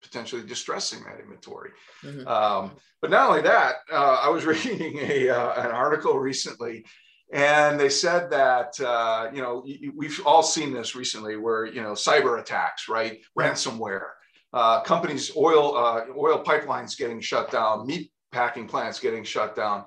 potentially 0.02 0.42
distressing 0.42 1.02
that 1.04 1.20
inventory. 1.20 1.70
Mm-hmm. 2.04 2.26
Um, 2.28 2.72
but 3.00 3.10
not 3.10 3.28
only 3.28 3.42
that, 3.42 3.76
uh, 3.92 4.20
I 4.22 4.28
was 4.28 4.44
reading 4.46 4.98
a, 4.98 5.28
uh, 5.28 5.62
an 5.62 5.70
article 5.70 6.18
recently, 6.18 6.84
and 7.32 7.78
they 7.78 7.88
said 7.88 8.30
that 8.30 8.78
uh, 8.80 9.30
you 9.32 9.42
know 9.42 9.64
we've 9.96 10.24
all 10.24 10.42
seen 10.42 10.72
this 10.72 10.94
recently, 10.94 11.36
where 11.36 11.66
you 11.66 11.82
know 11.82 11.92
cyber 11.92 12.40
attacks, 12.40 12.88
right, 12.88 13.20
ransomware, 13.38 14.10
uh, 14.52 14.80
companies, 14.82 15.36
oil 15.36 15.76
uh, 15.76 16.04
oil 16.16 16.42
pipelines 16.44 16.96
getting 16.96 17.20
shut 17.20 17.50
down, 17.50 17.86
meat 17.86 18.12
packing 18.30 18.68
plants 18.68 19.00
getting 19.00 19.24
shut 19.24 19.56
down. 19.56 19.84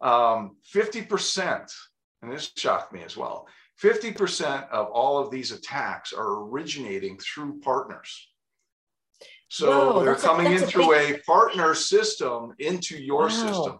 Um, 0.00 0.56
50%, 0.74 1.72
and 2.22 2.32
this 2.32 2.52
shocked 2.56 2.92
me 2.92 3.02
as 3.02 3.16
well. 3.16 3.46
50% 3.82 4.68
of 4.70 4.86
all 4.88 5.18
of 5.18 5.30
these 5.30 5.52
attacks 5.52 6.12
are 6.12 6.42
originating 6.42 7.18
through 7.18 7.60
partners. 7.60 8.28
So 9.48 9.92
Whoa, 9.92 10.04
they're 10.04 10.14
coming 10.14 10.48
a, 10.48 10.50
in 10.50 10.58
through 10.60 10.94
a, 10.94 10.98
big... 10.98 11.16
a, 11.16 11.22
partner 11.22 11.74
system 11.74 12.54
into 12.58 12.96
your 12.96 13.22
wow. 13.22 13.28
system. 13.28 13.78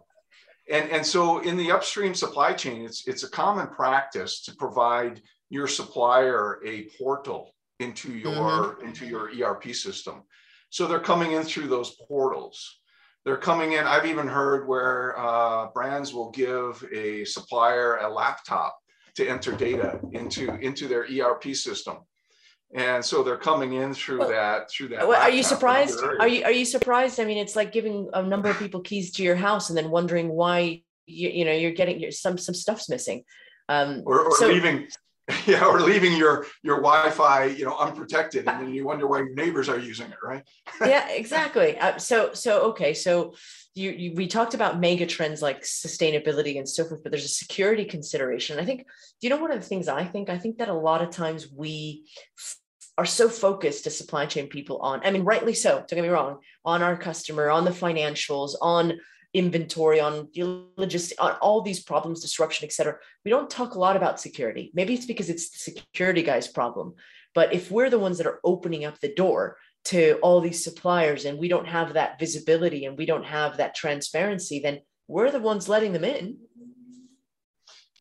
And, 0.70 0.90
and 0.90 1.04
so 1.04 1.40
in 1.40 1.56
the 1.56 1.72
upstream 1.72 2.14
supply 2.14 2.52
chain, 2.52 2.82
it's, 2.84 3.06
it's 3.06 3.22
a 3.22 3.30
common 3.30 3.68
practice 3.68 4.42
to 4.42 4.54
provide 4.54 5.22
your 5.50 5.66
supplier 5.66 6.60
a 6.64 6.88
portal 6.98 7.54
into 7.80 8.12
your, 8.12 8.32
mm-hmm. 8.32 8.86
into 8.86 9.06
your 9.06 9.30
ERP 9.30 9.74
system. 9.74 10.22
So 10.70 10.86
they're 10.86 11.00
coming 11.00 11.32
in 11.32 11.42
through 11.42 11.68
those 11.68 11.96
portals. 12.06 12.80
They're 13.24 13.36
coming 13.36 13.72
in. 13.72 13.84
I've 13.84 14.06
even 14.06 14.26
heard 14.26 14.66
where 14.66 15.18
uh, 15.18 15.66
brands 15.68 16.14
will 16.14 16.30
give 16.30 16.84
a 16.92 17.24
supplier 17.24 17.96
a 17.96 18.08
laptop 18.08 18.78
to 19.16 19.28
enter 19.28 19.52
data 19.52 20.00
into, 20.12 20.54
into 20.60 20.88
their 20.88 21.04
ERP 21.04 21.54
system. 21.54 21.98
and 22.72 23.04
so 23.04 23.22
they're 23.22 23.36
coming 23.36 23.74
in 23.74 23.92
through 23.94 24.20
well, 24.20 24.28
that 24.28 24.70
through 24.70 24.88
that. 24.88 25.06
Well, 25.06 25.20
are 25.20 25.30
you 25.30 25.42
surprised? 25.42 26.00
Are 26.20 26.28
you 26.28 26.44
are 26.44 26.52
you 26.52 26.64
surprised? 26.64 27.18
I 27.18 27.24
mean, 27.24 27.38
it's 27.38 27.56
like 27.56 27.72
giving 27.72 28.10
a 28.12 28.22
number 28.22 28.48
of 28.48 28.58
people 28.58 28.80
keys 28.80 29.12
to 29.12 29.22
your 29.22 29.36
house 29.36 29.70
and 29.70 29.76
then 29.76 29.90
wondering 29.90 30.28
why 30.28 30.82
you 31.06 31.28
you 31.30 31.44
know 31.44 31.52
you're 31.52 31.72
getting 31.72 31.98
your, 31.98 32.12
some 32.12 32.38
some 32.38 32.54
stuff's 32.54 32.88
missing. 32.88 33.24
Um, 33.70 34.02
or, 34.06 34.20
or 34.20 34.36
so, 34.36 34.48
leaving 34.48 34.88
yeah 35.46 35.64
or 35.64 35.80
leaving 35.80 36.16
your 36.16 36.46
your 36.62 36.76
wi-fi 36.76 37.44
you 37.44 37.64
know 37.64 37.76
unprotected 37.76 38.48
and 38.48 38.60
then 38.60 38.72
you 38.72 38.84
wonder 38.84 39.06
why 39.06 39.18
your 39.18 39.34
neighbors 39.34 39.68
are 39.68 39.78
using 39.78 40.06
it 40.10 40.16
right? 40.22 40.42
Yeah 40.80 41.08
exactly. 41.10 41.78
Uh, 41.78 41.98
so 41.98 42.32
so 42.32 42.60
okay 42.70 42.94
so 42.94 43.34
you, 43.74 43.90
you, 43.90 44.12
we 44.14 44.26
talked 44.26 44.54
about 44.54 44.80
mega 44.80 45.06
trends 45.06 45.40
like 45.42 45.62
sustainability 45.62 46.58
and 46.58 46.68
so 46.68 46.84
forth 46.84 47.02
but 47.02 47.12
there's 47.12 47.24
a 47.24 47.28
security 47.28 47.84
consideration. 47.84 48.58
I 48.58 48.64
think 48.64 48.86
you 49.20 49.30
know 49.30 49.36
one 49.36 49.52
of 49.52 49.60
the 49.60 49.66
things 49.66 49.88
i 49.88 50.04
think? 50.04 50.30
I 50.30 50.38
think 50.38 50.58
that 50.58 50.68
a 50.68 50.74
lot 50.74 51.02
of 51.02 51.10
times 51.10 51.50
we 51.52 52.06
are 52.96 53.06
so 53.06 53.28
focused 53.28 53.86
as 53.86 53.96
supply 53.96 54.26
chain 54.26 54.48
people 54.48 54.78
on 54.78 55.00
i 55.04 55.10
mean 55.12 55.22
rightly 55.22 55.54
so 55.54 55.76
don't 55.76 55.94
get 55.94 56.02
me 56.02 56.08
wrong 56.08 56.38
on 56.64 56.82
our 56.82 56.96
customer 56.96 57.48
on 57.48 57.64
the 57.64 57.70
financials 57.70 58.54
on 58.60 58.98
inventory, 59.34 60.00
on 60.00 60.28
logistics, 60.76 61.18
on 61.18 61.32
all 61.42 61.60
these 61.62 61.82
problems, 61.82 62.20
disruption, 62.20 62.64
etc. 62.64 62.96
We 63.24 63.30
don't 63.30 63.50
talk 63.50 63.74
a 63.74 63.78
lot 63.78 63.96
about 63.96 64.20
security. 64.20 64.70
Maybe 64.74 64.94
it's 64.94 65.06
because 65.06 65.28
it's 65.28 65.50
the 65.50 65.58
security 65.58 66.22
guy's 66.22 66.48
problem. 66.48 66.94
But 67.34 67.52
if 67.52 67.70
we're 67.70 67.90
the 67.90 67.98
ones 67.98 68.18
that 68.18 68.26
are 68.26 68.40
opening 68.42 68.84
up 68.84 68.98
the 69.00 69.14
door 69.14 69.58
to 69.86 70.18
all 70.22 70.40
these 70.40 70.64
suppliers 70.64 71.24
and 71.24 71.38
we 71.38 71.48
don't 71.48 71.68
have 71.68 71.94
that 71.94 72.18
visibility 72.18 72.84
and 72.84 72.96
we 72.96 73.06
don't 73.06 73.24
have 73.24 73.58
that 73.58 73.74
transparency, 73.74 74.60
then 74.60 74.80
we're 75.06 75.30
the 75.30 75.40
ones 75.40 75.68
letting 75.68 75.92
them 75.92 76.04
in. 76.04 76.38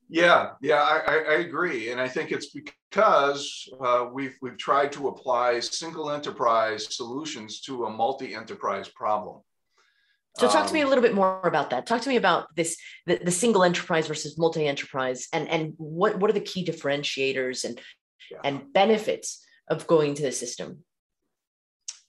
Yeah, 0.10 0.52
yeah, 0.62 0.82
I, 0.82 1.18
I 1.18 1.34
agree, 1.40 1.92
and 1.92 2.00
I 2.00 2.08
think 2.08 2.32
it's 2.32 2.48
because 2.48 3.70
uh, 3.82 4.06
we've 4.12 4.38
we've 4.42 4.58
tried 4.58 4.94
to 4.94 5.10
apply 5.10 5.60
single 5.60 6.10
enterprise 6.12 6.96
solutions 6.96 7.60
to 7.62 7.86
a 7.86 7.90
multi-enterprise 7.90 8.88
problem. 8.88 9.42
So 10.38 10.48
talk 10.48 10.68
to 10.68 10.74
me 10.74 10.82
a 10.82 10.84
um, 10.84 10.90
little 10.90 11.02
bit 11.02 11.16
more 11.16 11.42
about 11.44 11.72
that. 11.72 11.88
Talk 11.88 12.02
to 12.02 12.10
me 12.10 12.16
about 12.16 12.56
this 12.56 12.78
the, 13.06 13.18
the 13.18 13.32
single 13.32 13.64
enterprise 13.64 14.08
versus 14.08 14.38
multi-enterprise 14.38 15.28
and 15.34 15.48
and 15.50 15.74
what 15.78 16.20
what 16.20 16.30
are 16.30 16.34
the 16.34 16.42
key 16.42 16.64
differentiators 16.66 17.64
and 17.66 17.80
yeah. 18.32 18.38
and 18.44 18.72
benefits 18.74 19.44
of 19.68 19.88
going 19.88 20.14
to 20.16 20.22
the 20.22 20.32
system? 20.32 20.84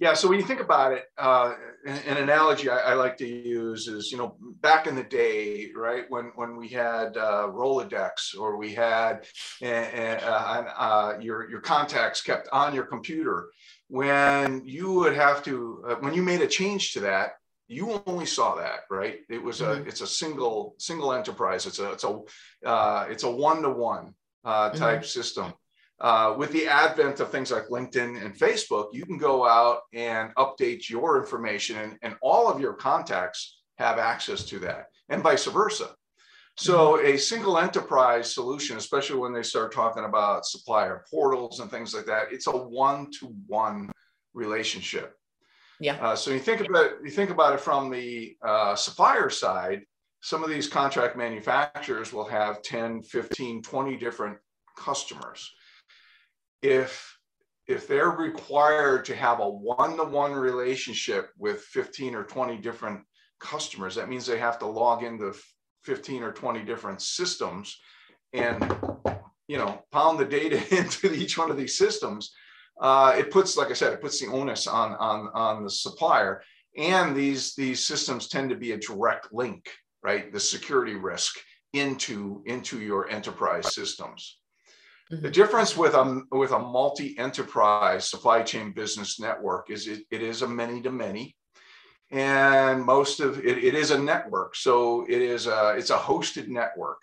Yeah, 0.00 0.14
so 0.14 0.28
when 0.28 0.38
you 0.38 0.44
think 0.44 0.60
about 0.60 0.92
it, 0.92 1.06
uh, 1.16 1.54
an, 1.84 1.98
an, 2.06 2.16
analogy 2.18 2.70
I, 2.70 2.92
I, 2.92 2.94
like 2.94 3.16
to 3.16 3.26
use 3.26 3.88
is, 3.88 4.12
you 4.12 4.18
know, 4.18 4.36
back 4.60 4.86
in 4.86 4.94
the 4.94 5.02
day, 5.02 5.72
right, 5.74 6.04
when 6.08 6.26
when 6.36 6.56
we 6.56 6.68
had 6.68 7.16
uh, 7.16 7.48
Rolodex 7.50 8.38
or 8.38 8.56
we 8.56 8.72
had 8.72 9.26
uh, 9.60 9.66
uh, 9.66 11.18
your 11.20 11.50
your 11.50 11.60
contacts 11.60 12.20
kept 12.20 12.48
on 12.52 12.76
your 12.76 12.84
computer, 12.84 13.48
when 13.88 14.62
you 14.64 14.92
would 14.92 15.16
have 15.16 15.42
to, 15.44 15.84
uh, 15.88 15.94
when 15.96 16.14
you 16.14 16.22
made 16.22 16.42
a 16.42 16.46
change 16.46 16.92
to 16.92 17.00
that, 17.00 17.32
you 17.68 18.02
only 18.06 18.26
saw 18.26 18.54
that 18.56 18.80
right 18.90 19.20
it 19.28 19.42
was 19.42 19.60
a 19.60 19.66
mm-hmm. 19.66 19.88
it's 19.88 20.00
a 20.00 20.06
single 20.06 20.74
single 20.78 21.12
enterprise 21.12 21.66
it's 21.66 21.78
a 21.78 21.92
it's 21.92 22.04
a 22.04 22.18
uh, 22.66 23.06
it's 23.08 23.22
a 23.22 23.30
one-to-one 23.30 24.14
uh, 24.44 24.70
mm-hmm. 24.70 24.78
type 24.78 25.00
mm-hmm. 25.00 25.04
system 25.04 25.52
uh, 26.00 26.34
with 26.36 26.50
the 26.52 26.66
advent 26.66 27.20
of 27.20 27.30
things 27.30 27.52
like 27.52 27.68
linkedin 27.68 28.24
and 28.24 28.36
facebook 28.36 28.88
you 28.92 29.04
can 29.04 29.18
go 29.18 29.46
out 29.46 29.80
and 29.92 30.34
update 30.36 30.88
your 30.88 31.20
information 31.20 31.76
and, 31.76 31.98
and 32.02 32.16
all 32.22 32.50
of 32.50 32.60
your 32.60 32.72
contacts 32.72 33.60
have 33.76 33.98
access 33.98 34.44
to 34.44 34.58
that 34.58 34.86
and 35.10 35.22
vice 35.22 35.44
versa 35.44 35.90
so 36.56 36.96
mm-hmm. 36.96 37.14
a 37.14 37.18
single 37.18 37.58
enterprise 37.58 38.32
solution 38.32 38.78
especially 38.78 39.18
when 39.18 39.34
they 39.34 39.42
start 39.42 39.72
talking 39.72 40.04
about 40.04 40.46
supplier 40.46 41.04
portals 41.10 41.60
and 41.60 41.70
things 41.70 41.94
like 41.94 42.06
that 42.06 42.32
it's 42.32 42.46
a 42.46 42.50
one-to-one 42.50 43.90
relationship 44.32 45.17
yeah. 45.80 45.94
Uh, 45.94 46.16
so 46.16 46.30
you 46.30 46.40
think 46.40 46.60
about 46.60 46.90
you 47.04 47.10
think 47.10 47.30
about 47.30 47.54
it 47.54 47.60
from 47.60 47.90
the 47.90 48.36
uh, 48.42 48.74
supplier 48.74 49.30
side. 49.30 49.82
Some 50.20 50.42
of 50.42 50.50
these 50.50 50.68
contract 50.68 51.16
manufacturers 51.16 52.12
will 52.12 52.26
have 52.26 52.62
10, 52.62 53.02
15, 53.02 53.62
20 53.62 53.96
different 53.96 54.38
customers. 54.76 55.50
If 56.62 57.16
if 57.68 57.86
they're 57.86 58.10
required 58.10 59.04
to 59.04 59.14
have 59.14 59.40
a 59.40 59.48
one-to-one 59.48 60.32
relationship 60.32 61.30
with 61.36 61.60
15 61.60 62.14
or 62.14 62.24
20 62.24 62.56
different 62.56 63.02
customers, 63.40 63.94
that 63.94 64.08
means 64.08 64.24
they 64.24 64.38
have 64.38 64.58
to 64.60 64.66
log 64.66 65.04
into 65.04 65.34
15 65.84 66.22
or 66.22 66.32
20 66.32 66.64
different 66.64 67.02
systems 67.02 67.78
and 68.32 68.62
you 69.46 69.56
know 69.56 69.82
pound 69.92 70.18
the 70.18 70.24
data 70.24 70.60
into 70.76 71.12
each 71.12 71.38
one 71.38 71.50
of 71.50 71.56
these 71.56 71.76
systems 71.76 72.32
uh, 72.80 73.14
it 73.16 73.30
puts, 73.30 73.56
like 73.56 73.70
I 73.70 73.74
said, 73.74 73.92
it 73.92 74.00
puts 74.00 74.20
the 74.20 74.28
onus 74.28 74.66
on, 74.66 74.94
on, 74.94 75.30
on 75.34 75.64
the 75.64 75.70
supplier. 75.70 76.42
And 76.76 77.16
these, 77.16 77.54
these 77.54 77.84
systems 77.84 78.28
tend 78.28 78.50
to 78.50 78.56
be 78.56 78.72
a 78.72 78.78
direct 78.78 79.32
link, 79.32 79.68
right? 80.02 80.32
The 80.32 80.40
security 80.40 80.94
risk 80.94 81.36
into, 81.72 82.42
into 82.46 82.80
your 82.80 83.08
enterprise 83.08 83.74
systems. 83.74 84.38
Mm-hmm. 85.12 85.22
The 85.22 85.30
difference 85.30 85.76
with 85.76 85.94
a, 85.94 86.22
with 86.30 86.52
a 86.52 86.58
multi-enterprise 86.58 88.08
supply 88.08 88.42
chain 88.42 88.72
business 88.72 89.18
network 89.18 89.70
is 89.70 89.88
it, 89.88 90.04
it 90.10 90.22
is 90.22 90.42
a 90.42 90.48
many-to-many. 90.48 91.34
And 92.10 92.84
most 92.84 93.20
of 93.20 93.38
it, 93.44 93.58
it 93.58 93.74
is 93.74 93.90
a 93.90 93.98
network. 93.98 94.54
So 94.54 95.04
it 95.08 95.20
is 95.20 95.46
a, 95.46 95.74
it's 95.76 95.90
a 95.90 95.96
hosted 95.96 96.48
network. 96.48 97.02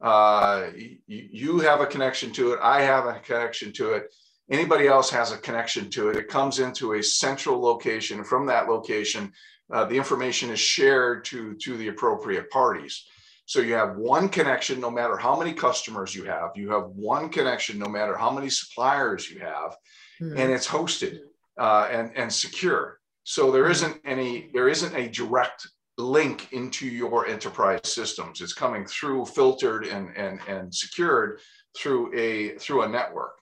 Uh, 0.00 0.68
you, 0.76 0.98
you 1.06 1.58
have 1.60 1.80
a 1.80 1.86
connection 1.86 2.32
to 2.34 2.52
it. 2.52 2.60
I 2.62 2.82
have 2.82 3.06
a 3.06 3.20
connection 3.20 3.72
to 3.74 3.94
it 3.94 4.14
anybody 4.50 4.86
else 4.86 5.10
has 5.10 5.32
a 5.32 5.38
connection 5.38 5.90
to 5.90 6.10
it. 6.10 6.16
It 6.16 6.28
comes 6.28 6.58
into 6.58 6.94
a 6.94 7.02
central 7.02 7.60
location. 7.60 8.24
From 8.24 8.46
that 8.46 8.68
location, 8.68 9.32
uh, 9.72 9.84
the 9.84 9.96
information 9.96 10.50
is 10.50 10.60
shared 10.60 11.24
to, 11.26 11.54
to 11.54 11.76
the 11.76 11.88
appropriate 11.88 12.50
parties. 12.50 13.04
So 13.46 13.60
you 13.60 13.74
have 13.74 13.96
one 13.96 14.28
connection 14.28 14.80
no 14.80 14.90
matter 14.90 15.16
how 15.16 15.38
many 15.38 15.52
customers 15.52 16.14
you 16.14 16.24
have. 16.24 16.50
You 16.56 16.70
have 16.70 16.86
one 16.88 17.28
connection 17.28 17.78
no 17.78 17.86
matter 17.86 18.16
how 18.16 18.30
many 18.30 18.50
suppliers 18.50 19.30
you 19.30 19.38
have, 19.40 19.76
mm-hmm. 20.20 20.36
and 20.36 20.52
it's 20.52 20.66
hosted 20.66 21.20
uh, 21.58 21.88
and, 21.90 22.10
and 22.16 22.32
secure. 22.32 22.98
So 23.22 23.50
there 23.50 23.66
hmm. 23.66 23.72
isn't 23.72 24.00
any 24.04 24.50
there 24.52 24.68
isn't 24.68 24.94
a 24.94 25.08
direct 25.08 25.66
link 25.98 26.52
into 26.52 26.86
your 26.86 27.26
enterprise 27.26 27.80
systems. 27.84 28.40
It's 28.40 28.52
coming 28.52 28.84
through 28.84 29.26
filtered 29.26 29.86
and, 29.86 30.14
and, 30.16 30.40
and 30.46 30.74
secured 30.74 31.40
through 31.76 32.16
a 32.16 32.56
through 32.58 32.82
a 32.82 32.88
network. 32.88 33.32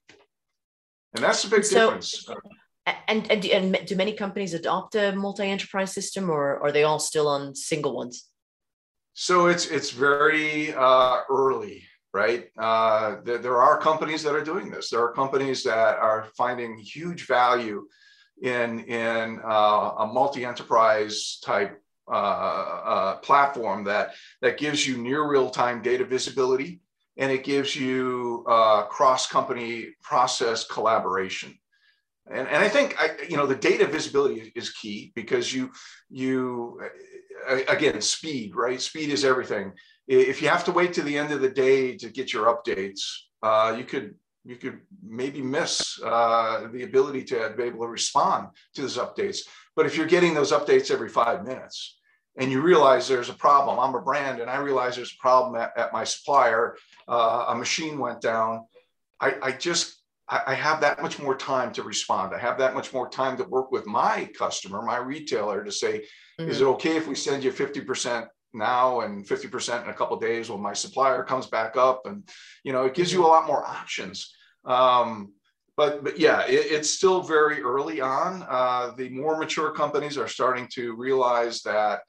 And 1.14 1.22
that's 1.22 1.42
the 1.42 1.50
big 1.50 1.64
so, 1.64 1.86
difference. 1.86 2.28
And, 2.86 3.30
and, 3.30 3.46
and 3.46 3.86
do 3.86 3.96
many 3.96 4.12
companies 4.12 4.52
adopt 4.52 4.94
a 4.94 5.12
multi-enterprise 5.12 5.92
system 5.92 6.28
or 6.28 6.62
are 6.62 6.72
they 6.72 6.82
all 6.82 6.98
still 6.98 7.28
on 7.28 7.54
single 7.54 7.96
ones? 7.96 8.26
So 9.14 9.46
it's, 9.46 9.66
it's 9.68 9.90
very 9.90 10.74
uh, 10.74 11.20
early, 11.30 11.84
right? 12.12 12.48
Uh, 12.58 13.16
there, 13.24 13.38
there 13.38 13.62
are 13.62 13.78
companies 13.78 14.22
that 14.24 14.34
are 14.34 14.44
doing 14.44 14.70
this. 14.70 14.90
There 14.90 15.00
are 15.00 15.12
companies 15.12 15.62
that 15.62 15.98
are 15.98 16.26
finding 16.36 16.76
huge 16.76 17.26
value 17.26 17.86
in, 18.42 18.80
in 18.80 19.40
uh, 19.44 19.92
a 19.98 20.06
multi-enterprise 20.12 21.38
type 21.44 21.80
uh, 22.06 22.10
uh, 22.10 23.16
platform 23.18 23.84
that, 23.84 24.10
that 24.42 24.58
gives 24.58 24.86
you 24.86 24.98
near 24.98 25.26
real-time 25.26 25.80
data 25.80 26.04
visibility 26.04 26.80
and 27.16 27.30
it 27.30 27.44
gives 27.44 27.76
you 27.76 28.44
uh, 28.48 28.82
cross-company 28.84 29.88
process 30.02 30.66
collaboration. 30.66 31.54
And, 32.30 32.48
and 32.48 32.56
I 32.56 32.68
think 32.68 32.96
I, 32.98 33.10
you 33.28 33.36
know 33.36 33.46
the 33.46 33.54
data 33.54 33.86
visibility 33.86 34.52
is 34.56 34.70
key 34.70 35.12
because 35.14 35.52
you 35.52 35.70
you 36.08 36.80
again 37.68 38.00
speed 38.00 38.56
right 38.56 38.80
speed 38.80 39.10
is 39.10 39.24
everything. 39.24 39.72
If 40.08 40.40
you 40.40 40.48
have 40.48 40.64
to 40.64 40.72
wait 40.72 40.92
to 40.94 41.02
the 41.02 41.16
end 41.16 41.32
of 41.32 41.40
the 41.40 41.50
day 41.50 41.96
to 41.96 42.08
get 42.10 42.32
your 42.32 42.46
updates, 42.46 43.00
uh, 43.42 43.74
you 43.78 43.84
could 43.84 44.14
you 44.44 44.56
could 44.56 44.80
maybe 45.02 45.42
miss 45.42 46.00
uh, 46.02 46.68
the 46.72 46.82
ability 46.82 47.24
to 47.24 47.54
be 47.56 47.64
able 47.64 47.80
to 47.80 47.88
respond 47.88 48.48
to 48.74 48.82
those 48.82 48.98
updates. 48.98 49.40
But 49.76 49.86
if 49.86 49.96
you're 49.96 50.06
getting 50.06 50.34
those 50.34 50.52
updates 50.52 50.90
every 50.90 51.08
five 51.08 51.44
minutes, 51.44 51.98
and 52.36 52.50
you 52.50 52.60
realize 52.60 53.06
there's 53.06 53.28
a 53.28 53.34
problem. 53.34 53.78
I'm 53.78 53.94
a 53.94 54.00
brand 54.00 54.40
and 54.40 54.50
I 54.50 54.56
realize 54.56 54.96
there's 54.96 55.12
a 55.12 55.22
problem 55.22 55.60
at, 55.60 55.76
at 55.76 55.92
my 55.92 56.04
supplier. 56.04 56.76
Uh, 57.06 57.46
a 57.48 57.54
machine 57.54 57.98
went 57.98 58.20
down. 58.20 58.66
I, 59.20 59.34
I 59.42 59.52
just, 59.52 60.02
I, 60.28 60.42
I, 60.48 60.54
have 60.54 60.80
that 60.80 61.00
much 61.00 61.20
more 61.20 61.36
time 61.36 61.72
to 61.74 61.82
respond. 61.82 62.34
I 62.34 62.38
have 62.38 62.58
that 62.58 62.74
much 62.74 62.92
more 62.92 63.08
time 63.08 63.36
to 63.36 63.44
work 63.44 63.70
with 63.70 63.86
my 63.86 64.28
customer, 64.36 64.82
my 64.82 64.96
retailer 64.96 65.62
to 65.62 65.70
say, 65.70 66.04
mm-hmm. 66.40 66.50
is 66.50 66.60
it 66.60 66.64
okay 66.64 66.96
if 66.96 67.06
we 67.06 67.14
send 67.14 67.44
you 67.44 67.52
50% 67.52 68.26
now 68.52 69.00
and 69.00 69.26
50% 69.26 69.84
in 69.84 69.90
a 69.90 69.94
couple 69.94 70.16
days 70.18 70.50
when 70.50 70.60
my 70.60 70.72
supplier 70.72 71.22
comes 71.22 71.46
back 71.46 71.76
up? 71.76 72.06
And, 72.06 72.28
you 72.64 72.72
know, 72.72 72.84
it 72.84 72.94
gives 72.94 73.12
you 73.12 73.24
a 73.24 73.28
lot 73.28 73.46
more 73.46 73.64
options. 73.64 74.34
Um, 74.64 75.34
but, 75.76 76.02
but 76.02 76.18
yeah, 76.18 76.44
it, 76.46 76.66
it's 76.72 76.90
still 76.90 77.22
very 77.22 77.62
early 77.62 78.00
on. 78.00 78.44
Uh, 78.48 78.92
the 78.96 79.08
more 79.10 79.38
mature 79.38 79.70
companies 79.70 80.18
are 80.18 80.28
starting 80.28 80.68
to 80.74 80.96
realize 80.96 81.62
that 81.62 82.00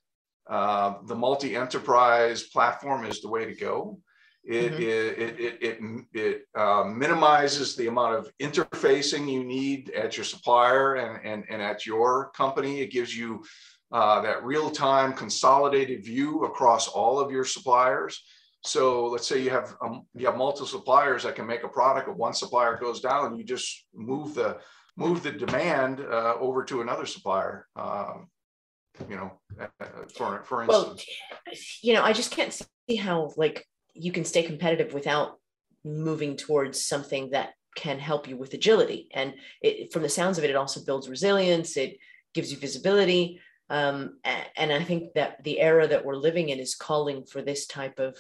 uh, 0.48 0.96
the 1.06 1.16
multi-enterprise 1.16 2.44
platform 2.44 3.06
is 3.06 3.22
the 3.22 3.30
way 3.30 3.46
to 3.46 3.56
go. 3.56 4.00
It, 4.44 4.74
mm-hmm. 4.74 4.82
it, 4.84 5.40
it, 5.40 5.58
it, 5.62 6.06
it, 6.14 6.42
uh, 6.56 6.84
minimizes 6.84 7.76
the 7.76 7.88
amount 7.88 8.16
of 8.16 8.32
interfacing 8.40 9.32
you 9.32 9.44
need 9.44 9.90
at 9.90 10.18
your 10.18 10.24
supplier 10.24 10.96
and, 10.96 11.26
and, 11.26 11.46
and 11.50 11.62
at 11.62 11.88
your 11.88 12.30
company. 12.32 12.80
It 12.80 12.92
gives 12.92 13.18
you 13.18 13.44
uh, 13.92 14.22
that 14.22 14.44
real-time 14.44 15.14
consolidated 15.14 16.06
view 16.06 16.44
across 16.44 16.88
all 16.88 17.20
of 17.20 17.32
your 17.32 17.46
suppliers. 17.46 18.24
So 18.64 19.08
let's 19.08 19.28
say 19.28 19.42
you 19.42 19.52
have 19.52 19.76
um, 19.82 20.08
you 20.16 20.26
have 20.26 20.38
multiple 20.38 20.68
suppliers 20.68 21.24
that 21.24 21.36
can 21.36 21.46
make 21.46 21.64
a 21.64 21.68
product. 21.68 22.10
If 22.10 22.16
one 22.16 22.34
supplier 22.34 22.78
goes 22.78 23.00
down, 23.00 23.38
you 23.38 23.44
just 23.44 23.86
move 23.94 24.34
the 24.34 24.58
move 24.98 25.22
the 25.22 25.32
demand 25.32 26.02
uh, 26.02 26.36
over 26.40 26.64
to 26.66 26.82
another 26.82 27.06
supplier. 27.06 27.68
Um, 27.76 28.28
you 29.10 29.16
know, 29.16 29.32
uh, 29.60 29.86
for 30.16 30.44
for 30.44 30.64
instance. 30.64 30.68
Well, 30.68 30.98
you 31.82 31.94
know, 31.94 32.04
I 32.04 32.14
just 32.14 32.32
can't 32.32 32.54
see 32.54 32.96
how 32.96 33.32
like 33.38 33.66
you 33.94 34.12
can 34.12 34.26
stay 34.26 34.44
competitive 34.44 34.94
without 34.94 35.40
moving 35.84 36.36
towards 36.36 36.86
something 36.86 37.32
that 37.32 37.54
can 37.76 38.00
help 38.00 38.28
you 38.28 38.38
with 38.38 38.54
agility. 38.54 39.10
And 39.14 39.34
it, 39.62 39.92
from 39.92 40.02
the 40.02 40.10
sounds 40.10 40.38
of 40.38 40.44
it, 40.44 40.50
it 40.50 40.56
also 40.56 40.84
builds 40.84 41.10
resilience. 41.10 41.78
It 41.78 41.98
gives 42.34 42.52
you 42.52 42.58
visibility. 42.58 43.40
Um, 43.70 44.20
and 44.56 44.72
I 44.72 44.84
think 44.84 45.14
that 45.14 45.44
the 45.44 45.60
era 45.60 45.88
that 45.88 46.06
we're 46.06 46.16
living 46.16 46.50
in 46.50 46.60
is 46.60 46.76
calling 46.76 47.26
for 47.26 47.42
this 47.42 47.66
type 47.66 48.00
of 48.00 48.18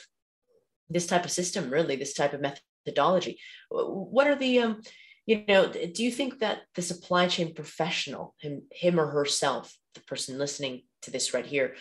this 0.90 1.08
type 1.08 1.26
of 1.26 1.32
system, 1.32 1.70
really, 1.70 1.96
this 1.96 2.14
type 2.14 2.34
of 2.34 2.42
methodology. 2.42 3.40
What 3.70 4.28
are 4.28 4.36
the 4.36 4.60
um, 4.60 4.82
you 5.26 5.44
know, 5.48 5.68
do 5.68 6.04
you 6.04 6.12
think 6.12 6.40
that 6.40 6.62
the 6.76 6.82
supply 6.82 7.28
chain 7.28 7.54
professional, 7.54 8.36
him, 8.40 8.64
him 8.72 9.00
or 9.00 9.08
herself, 9.08 9.76
the 9.96 10.02
person 10.02 10.38
listening 10.38 10.84
to 11.02 11.12
this 11.12 11.34
right 11.34 11.46
here, 11.46 11.76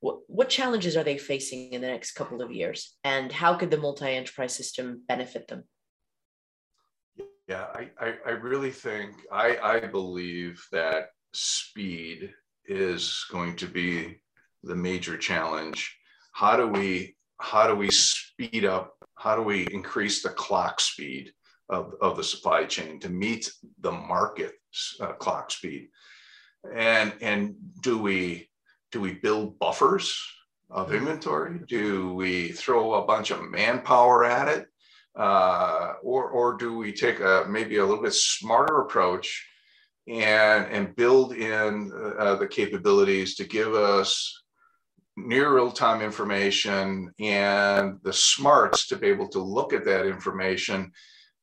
what, 0.00 0.20
what 0.28 0.48
challenges 0.48 0.96
are 0.96 1.04
they 1.04 1.18
facing 1.18 1.72
in 1.72 1.80
the 1.80 1.88
next 1.88 2.12
couple 2.12 2.42
of 2.42 2.52
years, 2.52 2.96
and 3.04 3.30
how 3.32 3.54
could 3.54 3.70
the 3.70 3.76
multi-enterprise 3.76 4.54
system 4.54 5.02
benefit 5.08 5.48
them? 5.48 5.64
Yeah, 7.48 7.66
I, 7.74 7.90
I, 8.00 8.14
I 8.26 8.30
really 8.30 8.70
think 8.70 9.12
I, 9.30 9.56
I 9.58 9.80
believe 9.80 10.64
that 10.72 11.10
speed 11.32 12.32
is 12.66 13.24
going 13.30 13.56
to 13.56 13.66
be 13.66 14.20
the 14.64 14.74
major 14.74 15.16
challenge. 15.16 15.96
How 16.32 16.56
do 16.56 16.66
we 16.66 17.16
how 17.38 17.68
do 17.68 17.76
we 17.76 17.90
speed 17.90 18.64
up? 18.64 18.94
How 19.14 19.36
do 19.36 19.42
we 19.42 19.66
increase 19.70 20.22
the 20.22 20.30
clock 20.30 20.80
speed 20.80 21.32
of, 21.68 21.94
of 22.00 22.16
the 22.16 22.24
supply 22.24 22.64
chain 22.64 23.00
to 23.00 23.08
meet 23.08 23.50
the 23.80 23.92
market 23.92 24.52
uh, 25.00 25.12
clock 25.12 25.50
speed? 25.50 25.88
And 26.74 27.12
and 27.20 27.54
do 27.82 27.98
we 27.98 28.48
do 28.92 29.00
we 29.00 29.14
build 29.14 29.58
buffers 29.58 30.18
of 30.70 30.88
mm-hmm. 30.88 30.96
inventory? 30.96 31.60
Do 31.68 32.14
we 32.14 32.48
throw 32.48 32.94
a 32.94 33.06
bunch 33.06 33.30
of 33.30 33.48
manpower 33.50 34.24
at 34.24 34.48
it? 34.48 34.66
Uh, 35.16 35.94
or, 36.02 36.28
or 36.28 36.58
do 36.58 36.76
we 36.76 36.92
take 36.92 37.20
a 37.20 37.46
maybe 37.48 37.78
a 37.78 37.84
little 37.84 38.02
bit 38.02 38.12
smarter 38.12 38.82
approach 38.82 39.48
and, 40.06 40.66
and 40.66 40.94
build 40.94 41.32
in 41.32 41.90
uh, 42.18 42.34
the 42.36 42.46
capabilities 42.46 43.34
to 43.34 43.44
give 43.44 43.74
us 43.74 44.42
near 45.16 45.54
real 45.54 45.70
time 45.70 46.02
information 46.02 47.10
and 47.18 47.98
the 48.02 48.12
smarts 48.12 48.86
to 48.86 48.96
be 48.96 49.06
able 49.06 49.28
to 49.28 49.40
look 49.40 49.72
at 49.72 49.84
that 49.84 50.06
information, 50.06 50.92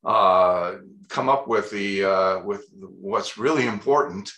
uh, 0.04 0.74
come 1.08 1.28
up 1.28 1.48
with 1.48 1.70
the 1.70 2.04
uh, 2.04 2.42
with 2.44 2.66
what's 2.78 3.38
really 3.38 3.66
important, 3.66 4.30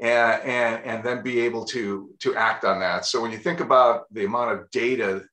and, 0.00 0.42
and 0.42 0.84
and 0.84 1.04
then 1.04 1.22
be 1.22 1.40
able 1.40 1.64
to 1.66 2.10
to 2.20 2.34
act 2.36 2.64
on 2.64 2.80
that. 2.80 3.04
So 3.06 3.20
when 3.20 3.32
you 3.32 3.38
think 3.38 3.60
about 3.60 4.12
the 4.12 4.24
amount 4.24 4.52
of 4.52 4.70
data 4.70 5.24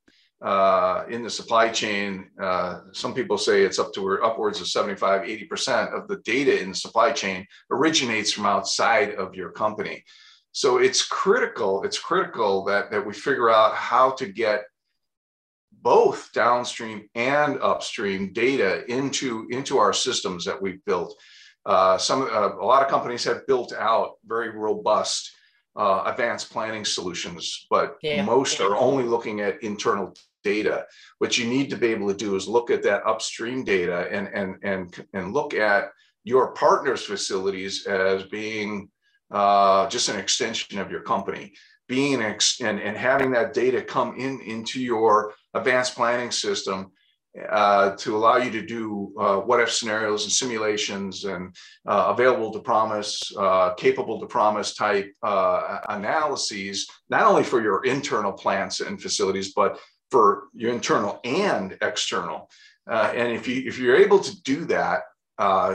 uh, 0.41 1.05
in 1.09 1.23
the 1.23 1.29
supply 1.29 1.69
chain, 1.69 2.29
uh, 2.41 2.81
some 2.91 3.13
people 3.13 3.37
say 3.37 3.63
it's 3.63 3.79
up 3.79 3.93
to 3.93 4.21
upwards 4.21 4.59
of 4.59 4.67
75, 4.67 5.21
80% 5.21 5.97
of 5.97 6.07
the 6.09 6.17
data 6.17 6.61
in 6.61 6.69
the 6.69 6.75
supply 6.75 7.13
chain 7.13 7.47
originates 7.71 8.33
from 8.33 8.45
outside 8.45 9.15
of 9.15 9.35
your 9.35 9.51
company. 9.51 10.03
So 10.51 10.77
it's 10.77 11.03
critical, 11.03 11.83
it's 11.83 11.97
critical 11.97 12.65
that, 12.65 12.91
that 12.91 13.05
we 13.05 13.13
figure 13.13 13.49
out 13.49 13.73
how 13.73 14.11
to 14.11 14.27
get 14.27 14.65
both 15.83 16.31
downstream 16.33 17.09
and 17.13 17.59
upstream 17.61 18.33
data 18.33 18.89
into, 18.91 19.47
into 19.51 19.77
our 19.77 19.93
systems 19.93 20.45
that 20.45 20.59
we've 20.59 20.83
built. 20.85 21.15
Uh, 21.65 21.97
some, 21.97 22.23
uh, 22.23 22.55
a 22.55 22.65
lot 22.65 22.81
of 22.81 22.89
companies 22.89 23.23
have 23.25 23.45
built 23.45 23.73
out 23.73 24.13
very 24.25 24.49
robust 24.49 25.31
uh, 25.75 26.03
advanced 26.05 26.51
planning 26.51 26.85
solutions, 26.85 27.65
but 27.69 27.97
yeah. 28.01 28.23
most 28.23 28.59
yeah. 28.59 28.67
are 28.67 28.77
only 28.77 29.03
looking 29.03 29.41
at 29.41 29.61
internal 29.63 30.13
data. 30.43 30.85
What 31.19 31.37
you 31.37 31.47
need 31.47 31.69
to 31.69 31.77
be 31.77 31.87
able 31.87 32.07
to 32.09 32.15
do 32.15 32.35
is 32.35 32.47
look 32.47 32.69
at 32.69 32.83
that 32.83 33.05
upstream 33.07 33.63
data 33.63 34.07
and 34.11 34.27
and 34.27 34.57
and 34.63 35.07
and 35.13 35.33
look 35.33 35.53
at 35.53 35.89
your 36.23 36.53
partners' 36.53 37.05
facilities 37.05 37.85
as 37.87 38.23
being 38.23 38.89
uh, 39.31 39.87
just 39.89 40.09
an 40.09 40.19
extension 40.19 40.79
of 40.79 40.91
your 40.91 41.01
company. 41.01 41.53
Being 41.87 42.21
ex- 42.21 42.61
and, 42.61 42.79
and 42.79 42.95
having 42.95 43.31
that 43.31 43.53
data 43.53 43.81
come 43.81 44.15
in 44.17 44.39
into 44.41 44.81
your 44.81 45.33
advanced 45.53 45.95
planning 45.95 46.31
system 46.31 46.91
uh, 47.49 47.95
to 47.95 48.15
allow 48.15 48.37
you 48.37 48.51
to 48.51 48.61
do 48.61 49.11
uh, 49.19 49.37
what 49.37 49.59
if 49.59 49.71
scenarios 49.71 50.23
and 50.23 50.31
simulations 50.31 51.23
and 51.25 51.55
uh, 51.87 52.13
available 52.15 52.51
to 52.51 52.59
promise, 52.59 53.19
uh, 53.37 53.73
capable 53.73 54.19
to 54.19 54.27
promise 54.27 54.75
type 54.75 55.11
uh, 55.23 55.79
analyses, 55.89 56.87
not 57.09 57.23
only 57.23 57.43
for 57.43 57.61
your 57.61 57.83
internal 57.85 58.31
plants 58.31 58.81
and 58.81 59.01
facilities, 59.01 59.53
but 59.53 59.79
for 60.11 60.43
your 60.53 60.71
internal 60.71 61.19
and 61.23 61.75
external. 61.81 62.49
Uh, 62.89 63.11
and 63.15 63.31
if 63.31 63.47
you 63.47 63.63
if 63.65 63.79
you're 63.79 63.95
able 63.95 64.19
to 64.19 64.41
do 64.43 64.65
that, 64.65 65.03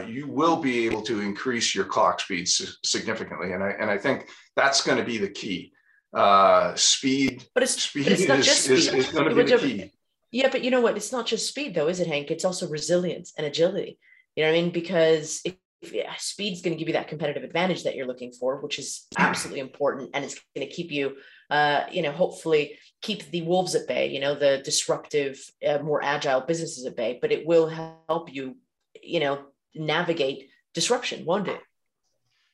you 0.06 0.28
will 0.28 0.58
be 0.58 0.86
able 0.86 1.02
to 1.02 1.20
increase 1.20 1.74
your 1.74 1.84
clock 1.84 2.20
speed 2.20 2.48
significantly. 2.48 3.52
And 3.52 3.64
I 3.64 3.70
and 3.70 3.90
I 3.90 3.98
think 3.98 4.28
that's 4.54 4.82
going 4.82 4.98
to 4.98 5.04
be 5.04 5.18
the 5.18 5.30
key. 5.30 5.72
Uh, 6.12 6.74
speed, 6.74 7.44
but 7.54 7.62
it's 7.62 7.82
speed 7.82 8.04
but 8.04 8.12
it's 8.12 8.26
not 8.26 8.38
is, 8.38 8.46
just 8.46 8.64
speed. 8.64 8.78
Is, 8.78 8.88
is 8.94 9.08
going 9.10 9.28
to 9.28 9.34
be 9.34 9.42
the 9.42 9.58
key. 9.58 9.92
Yeah, 10.30 10.48
but 10.50 10.62
you 10.64 10.70
know 10.70 10.80
what? 10.80 10.96
It's 10.96 11.12
not 11.12 11.26
just 11.26 11.48
speed, 11.48 11.74
though, 11.74 11.88
is 11.88 12.00
it, 12.00 12.06
Hank? 12.06 12.30
It's 12.30 12.44
also 12.44 12.68
resilience 12.68 13.32
and 13.36 13.46
agility. 13.46 13.98
You 14.36 14.44
know 14.44 14.50
what 14.50 14.58
I 14.58 14.62
mean? 14.62 14.70
Because 14.70 15.40
if, 15.44 15.56
if 15.80 15.92
yeah, 15.92 16.12
speed's 16.18 16.60
going 16.60 16.76
to 16.76 16.78
give 16.78 16.88
you 16.88 16.94
that 16.94 17.08
competitive 17.08 17.44
advantage 17.44 17.84
that 17.84 17.94
you're 17.94 18.06
looking 18.06 18.32
for, 18.32 18.60
which 18.60 18.78
is 18.78 19.06
absolutely 19.18 19.60
important, 19.60 20.10
and 20.14 20.24
it's 20.24 20.38
going 20.54 20.66
to 20.66 20.72
keep 20.72 20.90
you, 20.90 21.16
uh, 21.50 21.84
you 21.90 22.02
know, 22.02 22.12
hopefully 22.12 22.78
keep 23.00 23.30
the 23.30 23.42
wolves 23.42 23.74
at 23.74 23.88
bay, 23.88 24.08
you 24.08 24.20
know, 24.20 24.34
the 24.34 24.60
disruptive, 24.64 25.40
uh, 25.66 25.78
more 25.78 26.02
agile 26.02 26.42
businesses 26.42 26.84
at 26.84 26.96
bay, 26.96 27.18
but 27.20 27.32
it 27.32 27.46
will 27.46 27.68
help 27.68 28.32
you, 28.32 28.56
you 29.02 29.20
know, 29.20 29.44
navigate 29.74 30.50
disruption, 30.74 31.24
won't 31.24 31.48
it? 31.48 31.60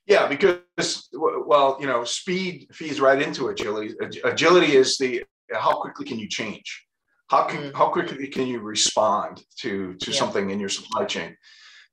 Yeah, 0.07 0.27
because 0.29 1.09
well, 1.13 1.79
you 1.81 1.87
know, 1.87 2.05
speed 2.05 2.69
feeds 2.73 3.01
right 3.01 3.21
into 3.21 3.49
agility. 3.49 3.95
Agility 4.25 4.77
is 4.77 4.99
the 4.99 5.25
how 5.53 5.75
quickly 5.81 6.05
can 6.05 6.19
you 6.19 6.29
change? 6.29 6.85
How 7.29 7.45
can, 7.45 7.61
mm-hmm. 7.61 7.77
how 7.77 7.89
quickly 7.89 8.27
can 8.29 8.47
you 8.47 8.61
respond 8.61 9.43
to 9.61 9.95
to 9.95 10.11
yeah. 10.11 10.19
something 10.19 10.51
in 10.51 10.61
your 10.61 10.69
supply 10.69 11.05
chain? 11.05 11.37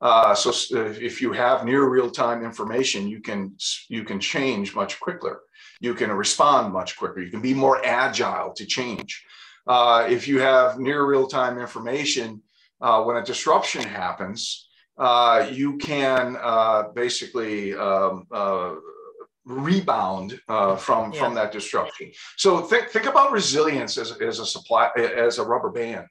Uh, 0.02 0.34
so 0.34 0.52
if 0.74 1.22
you 1.22 1.32
have 1.32 1.64
near 1.64 1.88
real 1.88 2.10
time 2.10 2.44
information, 2.44 3.08
you 3.08 3.22
can 3.22 3.56
you 3.88 4.04
can 4.04 4.20
change 4.20 4.76
much 4.76 5.00
quicker. 5.00 5.44
You 5.80 5.94
can 5.94 6.12
respond 6.12 6.74
much 6.74 6.98
quicker. 6.98 7.22
You 7.22 7.30
can 7.30 7.42
be 7.42 7.54
more 7.54 7.86
agile 7.86 8.54
to 8.54 8.66
change. 8.66 9.24
Uh, 9.68 10.08
if 10.10 10.28
you 10.28 10.40
have 10.40 10.80
near 10.80 11.06
real 11.06 11.28
time 11.28 11.60
information, 11.60 12.42
uh, 12.82 13.04
when 13.04 13.18
a 13.18 13.24
disruption 13.24 13.84
happens, 13.84 14.68
uh, 15.02 15.48
you 15.52 15.78
can 15.78 16.38
uh, 16.42 16.84
basically 16.94 17.74
um, 17.74 18.26
uh, 18.32 18.76
rebound 19.46 20.40
from 20.78 21.12
yeah. 21.12 21.20
from 21.20 21.34
that 21.36 21.52
disruption. 21.52 22.12
So 22.38 22.62
think 22.62 22.90
think 22.90 23.08
about 23.08 23.32
resilience 23.32 23.98
as, 23.98 24.12
as 24.22 24.40
a 24.40 24.46
supply 24.46 24.90
as 24.96 25.40
a 25.40 25.44
rubber 25.44 25.72
band. 25.72 26.06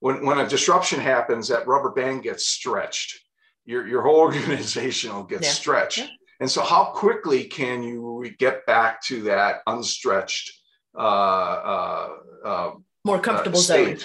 When 0.00 0.24
when 0.24 0.38
a 0.38 0.48
disruption 0.48 1.00
happens, 1.00 1.48
that 1.48 1.66
rubber 1.66 1.90
band 1.90 2.22
gets 2.22 2.46
stretched 2.46 3.18
your, 3.68 3.86
your 3.86 4.02
whole 4.02 4.18
organization 4.28 5.14
will 5.14 5.24
get 5.24 5.42
yeah. 5.42 5.50
stretched. 5.50 5.98
Yeah. 5.98 6.06
And 6.40 6.50
so, 6.50 6.62
how 6.62 6.84
quickly 6.84 7.44
can 7.44 7.82
you 7.82 8.32
get 8.38 8.64
back 8.66 9.02
to 9.04 9.22
that 9.24 9.56
unstretched, 9.66 10.50
uh, 10.96 11.00
uh, 11.00 12.08
uh, 12.44 12.70
more 13.08 13.18
comfortable 13.18 13.58
uh, 13.58 13.62
zone? 13.62 13.98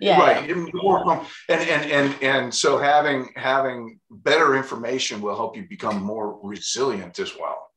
Yeah, 0.00 0.18
right. 0.18 0.74
More, 0.74 1.26
and 1.48 1.62
and 1.68 1.90
and 1.90 2.22
and 2.22 2.54
so 2.54 2.78
having 2.78 3.32
having 3.36 4.00
better 4.10 4.56
information 4.56 5.20
will 5.20 5.36
help 5.36 5.56
you 5.56 5.66
become 5.68 6.02
more 6.02 6.38
resilient 6.42 7.18
as 7.18 7.32
well. 7.38 7.70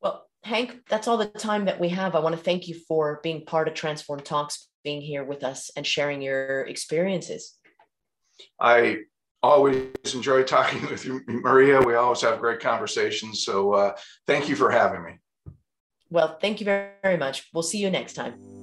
Well, 0.00 0.26
Hank, 0.44 0.80
that's 0.88 1.08
all 1.08 1.18
the 1.18 1.26
time 1.26 1.64
that 1.66 1.80
we 1.80 1.88
have. 1.90 2.14
I 2.14 2.20
want 2.20 2.36
to 2.36 2.42
thank 2.42 2.68
you 2.68 2.76
for 2.88 3.20
being 3.22 3.44
part 3.44 3.68
of 3.68 3.74
Transform 3.74 4.20
Talks, 4.20 4.68
being 4.84 5.00
here 5.00 5.24
with 5.24 5.44
us, 5.44 5.70
and 5.76 5.86
sharing 5.86 6.22
your 6.22 6.62
experiences. 6.62 7.58
I 8.60 8.98
always 9.42 10.14
enjoy 10.14 10.42
talking 10.42 10.82
with 10.90 11.04
you, 11.04 11.20
Maria. 11.26 11.80
We 11.80 11.94
always 11.94 12.20
have 12.22 12.38
great 12.38 12.60
conversations. 12.60 13.44
So 13.44 13.72
uh, 13.72 13.96
thank 14.26 14.48
you 14.48 14.56
for 14.56 14.70
having 14.70 15.04
me. 15.04 15.12
Well, 16.10 16.38
thank 16.40 16.60
you 16.60 16.66
very, 16.66 16.90
very 17.02 17.16
much. 17.16 17.48
We'll 17.54 17.62
see 17.62 17.78
you 17.78 17.90
next 17.90 18.12
time. 18.14 18.61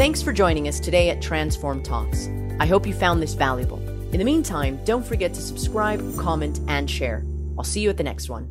Thanks 0.00 0.22
for 0.22 0.32
joining 0.32 0.66
us 0.66 0.80
today 0.80 1.10
at 1.10 1.20
Transform 1.20 1.82
Talks. 1.82 2.30
I 2.58 2.64
hope 2.64 2.86
you 2.86 2.94
found 2.94 3.22
this 3.22 3.34
valuable. 3.34 3.78
In 4.12 4.18
the 4.18 4.24
meantime, 4.24 4.80
don't 4.86 5.04
forget 5.04 5.34
to 5.34 5.42
subscribe, 5.42 6.00
comment, 6.16 6.58
and 6.68 6.90
share. 6.90 7.22
I'll 7.58 7.64
see 7.64 7.82
you 7.82 7.90
at 7.90 7.98
the 7.98 8.02
next 8.02 8.30
one. 8.30 8.50